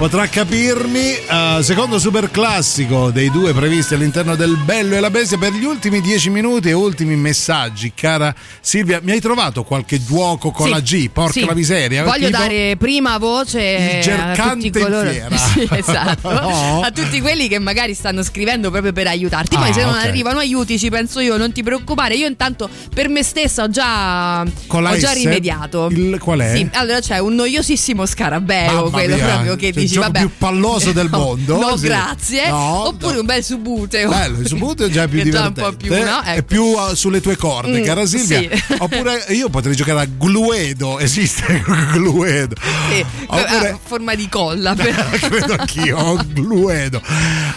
potrà 0.00 0.26
capirmi 0.28 0.98
eh, 1.14 1.58
secondo 1.60 1.98
super 1.98 2.30
classico 2.30 3.10
dei 3.10 3.30
due 3.30 3.52
previsti 3.52 3.92
all'interno 3.92 4.34
del 4.34 4.56
Bello 4.56 4.94
e 4.96 5.00
la 5.00 5.10
Bestia 5.10 5.36
per 5.36 5.52
gli 5.52 5.64
ultimi 5.64 6.00
dieci 6.00 6.30
minuti 6.30 6.70
e 6.70 6.72
ultimi 6.72 7.16
messaggi 7.16 7.92
cara 7.94 8.34
Silvia 8.62 9.00
mi 9.02 9.10
hai 9.10 9.20
trovato 9.20 9.62
qualche 9.62 10.02
giuoco 10.02 10.52
con 10.52 10.64
Sì, 10.68 10.72
la 10.72 10.80
G 10.80 11.10
porca 11.10 11.32
sì. 11.32 11.44
la 11.44 11.52
miseria 11.54 12.02
Voglio 12.04 12.28
Tipo- 12.28 12.38
dare 12.38 12.76
prima 12.78 13.18
voce 13.18 13.60
Il 13.60 13.98
a 13.98 14.00
gercante 14.00 14.70
tutti 14.70 14.80
coloro. 14.80 15.10
Sì, 15.50 15.68
esatto. 15.70 16.30
No. 16.32 16.80
a 16.82 16.90
tutti 16.90 17.20
quelli 17.20 17.46
che 17.48 17.58
magari 17.58 17.92
stanno 17.94 18.22
scrivendo 18.22 18.70
proprio 18.70 18.92
per 18.92 19.06
aiutarti. 19.06 19.56
Poi 19.56 19.68
Ah, 19.70 19.72
se 19.72 19.82
non 19.82 19.94
ok. 19.94 20.04
arrivano 20.04 20.38
aiutici, 20.38 20.88
penso 20.88 21.20
io, 21.20 21.36
non 21.36 21.52
ti 21.52 21.62
preoccupare. 21.62 22.14
Io 22.14 22.26
intanto 22.26 22.68
per 22.94 23.08
me 23.08 23.22
stessa 23.22 23.64
ho 23.64 23.68
già, 23.68 24.40
ho 24.42 24.96
già 24.98 25.12
rimediato. 25.12 25.88
Il- 25.90 26.18
qual 26.20 26.40
è? 26.40 26.54
Sì, 26.56 26.68
allora 26.72 27.00
c'è 27.00 27.18
un 27.18 27.34
noiosissimo 27.34 28.06
scarabeo, 28.06 28.72
Mamma 28.74 28.90
quello 28.90 29.14
mia, 29.16 29.26
proprio 29.26 29.56
che 29.56 29.66
il 29.74 29.89
gioco 29.94 30.06
vabbè. 30.06 30.18
più 30.20 30.30
palloso 30.38 30.92
del 30.92 31.08
No, 31.10 31.18
mondo 31.18 31.58
No, 31.58 31.76
Sì. 31.76 31.84
grazie. 31.86 32.48
No, 32.48 32.86
Oppure 32.88 33.18
un 33.18 33.26
bel 33.26 33.42
subuteo. 33.44 34.08
Bello, 34.08 34.38
il 34.40 34.46
subito 34.46 34.84
è 34.84 34.88
già 34.88 35.06
più 35.08 35.18
Che 35.22 35.30
già 35.30 35.48
divertente. 35.48 35.60
un 35.62 35.70
po' 35.70 35.76
più, 35.76 36.04
no? 36.04 36.20
È 36.22 36.30
Ecco. 36.36 36.42
più 36.44 36.62
uh, 36.64 36.94
sulle 36.94 37.20
tue 37.20 37.36
corde, 37.36 37.80
Mm, 37.80 37.84
cara 37.84 38.06
Silvia. 38.06 38.38
sì. 38.40 38.48
Oppure 38.78 39.24
io 39.28 39.48
potrei 39.48 39.74
giocare 39.74 40.00
a 40.00 40.04
Gluedo. 40.06 40.98
Esiste 40.98 41.62
Gluedo. 41.92 42.56
Sì, 42.90 43.04
Oppure 43.26 43.70
a 43.70 43.78
forma 43.82 44.14
di 44.14 44.28
colla. 44.28 44.74
però. 44.74 45.02
credo 45.20 45.54
anch'io, 45.58 46.16
Gluedo. 46.32 47.00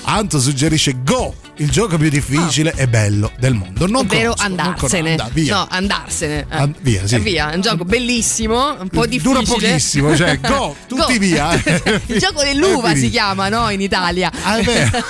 Anto 0.06 0.40
suggerisce 0.40 0.96
Go, 1.04 1.34
il 1.58 1.70
gioco 1.70 1.98
più 1.98 2.10
difficile 2.10 2.74
e 2.76 2.88
bello 2.88 3.32
del 3.40 3.54
mondo. 3.54 3.86
Non 3.86 3.96
Ovvero 4.06 4.34
conosco, 4.34 4.48
non 4.48 4.60
andarsene. 4.60 5.02
conosco. 5.16 5.24
Anda- 5.24 5.30
via. 5.34 5.56
No, 5.56 5.68
andarsene. 5.70 6.40
Eh. 6.40 6.46
And- 6.58 6.76
via, 6.82 7.08
sì. 7.08 7.20
Via, 7.20 7.52
è 7.52 7.56
un 7.56 7.62
gioco 7.62 7.86
bellissimo, 7.86 8.76
un 8.80 8.90
po' 8.90 9.06
difficile. 9.06 9.44
Dura 9.44 9.46
pochissimo, 9.46 10.16
cioè, 10.16 10.40
go, 10.40 10.76
tutti 10.88 11.14
Go. 11.14 11.20
via. 11.20 11.54
Il 12.08 12.20
gioco 12.24 12.44
dell'uva 12.44 12.96
si 12.96 13.10
chiama, 13.10 13.50
no? 13.50 13.70
In 13.70 13.82
Italia. 13.82 14.32
Ah, 14.44 14.58
è 14.58 14.64
vero. 14.64 15.04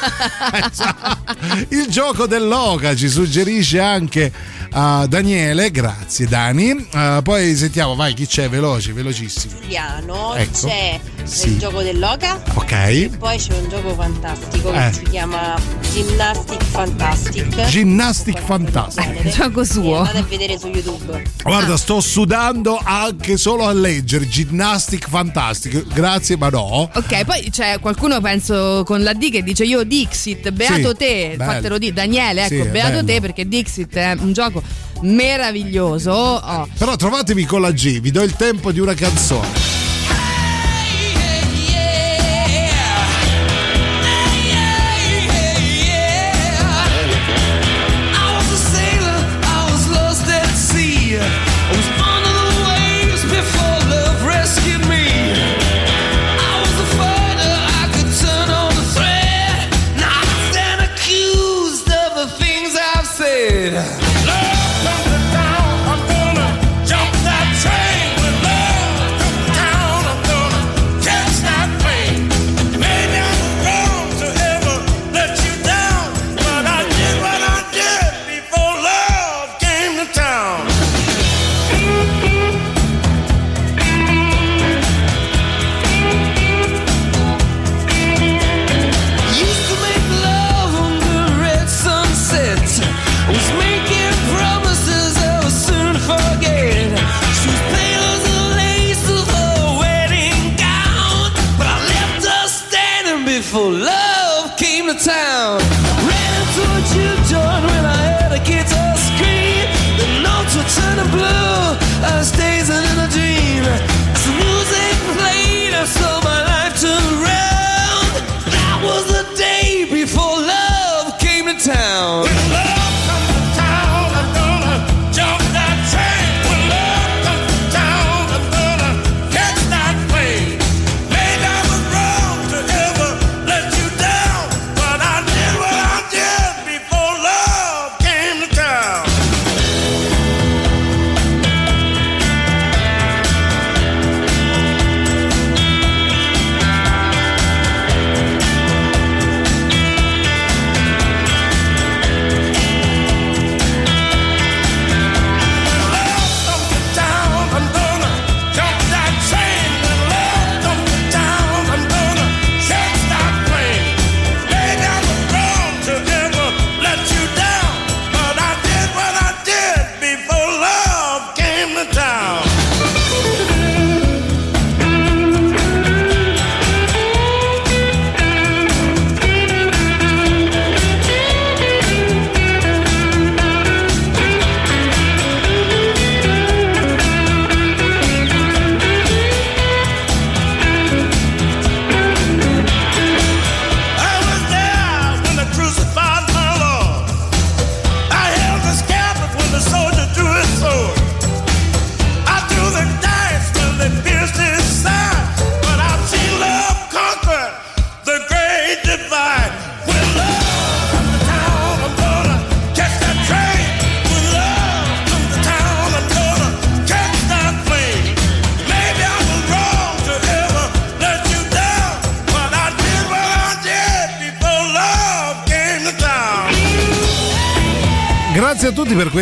Il 1.69 1.85
gioco 1.87 2.25
dell'oca 2.25 2.95
ci 2.95 3.07
suggerisce 3.07 3.79
anche 3.79 4.31
uh, 4.73 5.07
Daniele, 5.07 5.71
grazie 5.71 6.27
Dani. 6.27 6.71
Uh, 6.71 7.21
poi 7.23 7.55
sentiamo, 7.55 7.95
vai, 7.95 8.13
chi 8.13 8.25
c'è? 8.27 8.49
Veloci, 8.49 8.91
velocissimi. 8.91 9.53
Italiano 9.57 10.33
Ecco. 10.35 10.67
c'è 10.67 10.99
Sì. 11.23 11.47
il 11.49 11.57
gioco 11.59 11.81
dell'oca 11.81 12.41
Ok. 12.55 12.71
e 12.71 13.09
poi 13.17 13.37
c'è 13.37 13.57
un 13.57 13.69
gioco 13.69 13.93
fantastico 13.95 14.71
che 14.71 14.87
Eh. 14.87 14.91
si 14.93 15.03
chiama 15.03 15.55
Gymnastic 15.91 16.63
Fantastic 16.65 17.65
Gymnastic 17.67 18.39
Fantastic. 18.41 19.29
Gioco 19.29 19.63
suo. 19.63 19.97
andate 19.99 20.17
a 20.17 20.23
vedere 20.23 20.57
su 20.59 20.67
YouTube 20.67 21.23
Guarda, 21.43 21.77
sto 21.77 22.01
sudando 22.01 22.79
anche 22.83 23.37
solo 23.37 23.65
a 23.67 23.73
leggere 23.73 24.27
Gymnastic 24.27 25.07
Fantastic. 25.07 25.87
Grazie, 25.93 26.35
ma 26.37 26.49
no. 26.49 26.89
Ok, 26.93 27.23
poi 27.25 27.49
c'è 27.49 27.79
qualcuno, 27.79 28.19
penso, 28.21 28.83
con 28.85 29.03
la 29.03 29.13
D 29.13 29.29
che 29.31 29.43
dice 29.43 29.63
io 29.65 29.83
Dixit, 29.83 30.49
beato 30.51 30.89
Sì, 30.89 30.95
te, 30.97 31.33
bello. 31.37 31.51
fatelo 31.51 31.77
di 31.77 31.91
Daniele, 31.93 32.47
Sì, 32.47 32.55
ecco, 32.55 32.65
è 32.65 32.69
beato 32.69 32.91
bello. 33.03 33.05
te 33.05 33.21
perché 33.21 33.47
Dixit 33.47 33.95
è 33.95 34.15
un 34.19 34.31
gioco 34.33 34.61
meraviglioso. 35.01 36.11
Oh. 36.11 36.67
Però 36.77 36.95
trovatevi 36.95 37.45
con 37.45 37.61
la 37.61 37.71
G, 37.71 37.99
vi 37.99 38.11
do 38.11 38.21
il 38.21 38.35
tempo 38.35 38.71
di 38.71 38.79
una 38.79 38.93
canzone. 38.93 39.82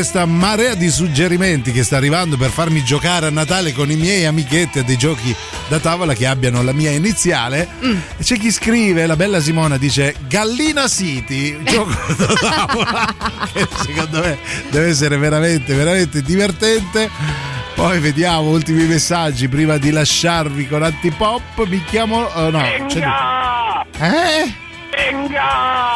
Questa 0.01 0.25
marea 0.25 0.73
di 0.73 0.89
suggerimenti 0.89 1.71
che 1.71 1.83
sta 1.83 1.97
arrivando 1.97 2.35
per 2.35 2.49
farmi 2.49 2.83
giocare 2.83 3.27
a 3.27 3.29
Natale 3.29 3.71
con 3.71 3.91
i 3.91 3.95
miei 3.95 4.25
amichetti 4.25 4.79
a 4.79 4.83
dei 4.83 4.97
giochi 4.97 5.33
da 5.67 5.77
tavola 5.77 6.15
che 6.15 6.25
abbiano 6.25 6.63
la 6.63 6.73
mia 6.73 6.89
iniziale. 6.89 7.67
Mm. 7.85 7.97
E 8.17 8.23
C'è 8.23 8.39
chi 8.39 8.49
scrive, 8.51 9.05
la 9.05 9.15
bella 9.15 9.39
Simona 9.39 9.77
dice 9.77 10.15
Gallina 10.27 10.87
City, 10.87 11.55
gioco 11.61 11.91
da 12.17 12.25
tavola 12.33 13.15
che 13.53 13.67
secondo 13.85 14.21
me 14.21 14.39
deve 14.71 14.87
essere 14.87 15.17
veramente, 15.17 15.75
veramente 15.75 16.23
divertente. 16.23 17.07
Poi 17.75 17.99
vediamo 17.99 18.49
ultimi 18.49 18.85
messaggi 18.85 19.47
prima 19.49 19.77
di 19.77 19.91
lasciarvi 19.91 20.67
con 20.67 20.81
Antipop. 20.81 21.63
Mi 21.67 21.83
chiamo. 21.83 22.21
oh, 22.23 22.49
no, 22.49 22.63
c'è- 22.87 23.03
Eh? 23.99 24.53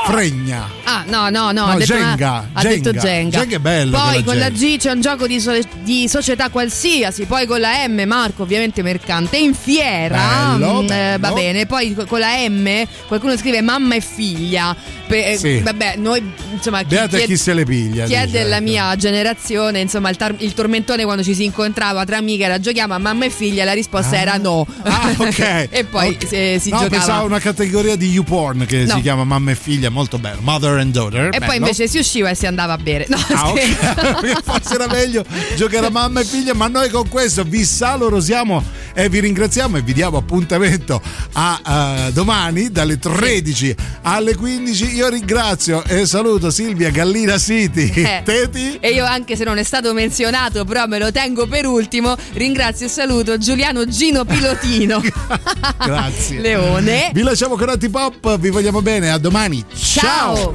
Fregna. 0.05 0.69
Ah, 0.83 1.03
no, 1.07 1.29
no, 1.29 1.51
no, 1.51 1.65
No, 1.65 1.65
ha 1.71 1.75
detto, 1.77 1.93
una- 1.95 2.09
Jenga, 2.09 2.49
ha 2.53 2.61
detto 2.61 2.91
Jenga. 2.91 3.01
Jenga. 3.01 3.39
Jenga 3.39 3.55
è 3.55 3.59
bello 3.59 3.97
Poi 3.97 4.03
con 4.05 4.13
la 4.15 4.23
con 4.23 4.37
la 4.37 4.49
Jenga. 4.51 4.75
G 4.75 4.79
c'è 4.79 4.91
un 4.91 5.01
gioco 5.01 5.27
di, 5.27 5.39
so- 5.39 5.51
di 5.81 6.07
società 6.07 6.49
qualsiasi, 6.49 7.25
poi 7.25 7.45
con 7.47 7.59
la 7.59 7.87
M, 7.87 8.03
Marco, 8.05 8.43
ovviamente 8.43 8.81
mercante, 8.83 9.37
in 9.37 9.53
fiera. 9.55 10.55
Bello, 10.57 10.83
mm, 10.83 10.89
eh, 10.91 11.11
va 11.13 11.17
bello. 11.17 11.33
bene, 11.33 11.65
poi 11.65 11.93
co- 11.95 12.05
con 12.05 12.19
la 12.19 12.35
M 12.47 12.85
qualcuno 13.07 13.35
scrive 13.37 13.61
mamma 13.61 13.95
e 13.95 14.01
figlia. 14.01 14.75
Pe- 15.07 15.31
eh, 15.33 15.37
Sì. 15.37 15.59
Vabbè, 15.59 15.95
noi 15.97 16.21
insomma 16.53 16.81
chi, 16.83 16.95
chi 17.07 17.15
è- 17.17 17.25
chi 17.25 17.37
se 17.37 17.53
le 17.53 17.63
piglia. 17.63 18.05
chi 18.05 18.13
è 18.13 18.25
dice, 18.25 18.37
della 18.43 18.59
mia 18.59 18.95
generazione, 18.95 19.79
insomma, 19.79 20.09
il, 20.09 20.17
tar- 20.17 20.35
il 20.37 20.53
tormentone 20.53 21.03
quando 21.03 21.23
ci 21.23 21.33
si 21.35 21.43
incontrava 21.43 22.03
tra 22.05 22.17
amiche 22.17 22.43
era 22.43 22.59
giochiamo 22.59 22.93
a 22.93 22.97
mamma 22.99 23.25
e 23.25 23.29
figlia, 23.29 23.63
la 23.65 23.73
risposta 23.73 24.15
Ah. 24.15 24.19
era 24.19 24.37
no. 24.37 24.65
Ah, 24.83 25.11
ok. 25.17 25.67
e 25.71 25.83
poi 25.85 26.09
Ok. 26.09 26.31
eh, 26.31 26.57
si 26.59 26.69
no, 26.69 26.77
giocava. 26.77 26.87
pensavo 26.89 27.21
a 27.21 27.25
una 27.25 27.39
categoria 27.39 27.95
di 27.95 28.09
YouPorn 28.09 28.65
che 28.65 28.83
No. 28.85 28.95
si 28.95 29.01
chiama 29.01 29.14
mamma 29.23 29.51
e 29.51 29.55
figlia, 29.55 29.89
molto 29.89 30.17
bello. 30.17 30.41
Mother 30.41 30.79
and 30.79 30.91
daughter. 30.91 31.27
E 31.27 31.37
poi 31.39 31.39
bello. 31.39 31.53
invece 31.55 31.87
si 31.87 31.97
usciva 31.97 32.29
e 32.29 32.35
si 32.35 32.45
andava 32.45 32.73
a 32.73 32.77
bere. 32.77 33.05
No, 33.07 33.17
Ah, 33.33 33.49
ok. 33.49 33.61
scherzo. 33.61 34.41
Forse 34.51 34.73
era 34.75 34.87
meglio 34.87 35.23
giocare 35.55 35.85
a 35.87 35.89
mamma 35.89 36.21
e 36.21 36.25
figlia, 36.25 36.53
ma 36.53 36.67
noi 36.67 36.89
con 36.89 37.07
questo 37.09 37.43
vi 37.43 37.63
salorosiamo 37.63 38.63
e 38.93 39.09
vi 39.09 39.19
ringraziamo 39.19 39.77
e 39.77 39.81
vi 39.81 39.93
diamo 39.93 40.17
appuntamento 40.17 41.01
a 41.33 42.05
eh, 42.07 42.11
domani 42.13 42.71
dalle 42.71 42.97
13 42.99 43.75
alle 44.03 44.35
15. 44.35 44.95
Io 44.95 45.09
ringrazio 45.09 45.83
e 45.85 46.05
saluto 46.05 46.49
Silvia 46.51 46.89
Gallina 46.89 47.37
City. 47.37 47.93
Eh. 48.05 48.21
Teti. 48.23 48.77
E 48.79 48.91
io 48.91 49.03
anche 49.05 49.35
se 49.35 49.43
non 49.43 49.57
è 49.57 49.63
stato 49.63 49.91
menzionato, 49.93 50.63
però 50.63 50.85
me 50.85 50.99
lo 50.99 51.11
tengo 51.11 51.47
per 51.47 51.65
ultimo, 51.65 52.15
ringrazio 52.33 52.85
e 52.85 52.89
saluto 52.89 53.37
Giuliano 53.37 53.85
Gino 53.87 54.25
Pilotino. 54.25 55.01
Grazie. 55.83 56.39
Leone. 56.39 57.09
Vi 57.13 57.21
lasciamo 57.21 57.55
con 57.55 57.69
Antipop, 57.69 58.37
vi 58.39 58.49
vogliamo 58.49 58.81
bene, 58.81 59.04
a 59.09 59.17
domani. 59.17 59.63
Ciao. 59.75 60.53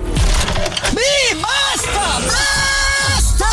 Mi 0.93 1.41
basta! 1.41 2.19
Basta! 2.19 3.49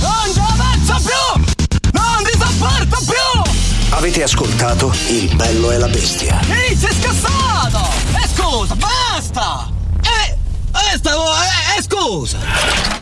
Non 0.00 0.32
ci 0.32 0.40
avanzo 0.40 1.08
più! 1.08 1.90
Non 1.92 2.24
ti 2.24 2.38
sopporto 2.38 3.04
più! 3.04 3.52
Avete 3.90 4.22
ascoltato 4.22 4.92
Il 5.08 5.34
bello 5.36 5.70
e 5.70 5.78
la 5.78 5.88
bestia. 5.88 6.40
Ehi, 6.48 6.76
sei 6.76 6.92
scassato! 6.92 7.90
E 8.14 8.28
scusa, 8.34 8.74
basta! 8.74 9.70
Eh, 10.02 10.36
eh, 10.92 10.96
stavo, 10.96 11.24
eh, 11.24 11.78
eh, 11.78 11.82
scusa! 11.82 13.01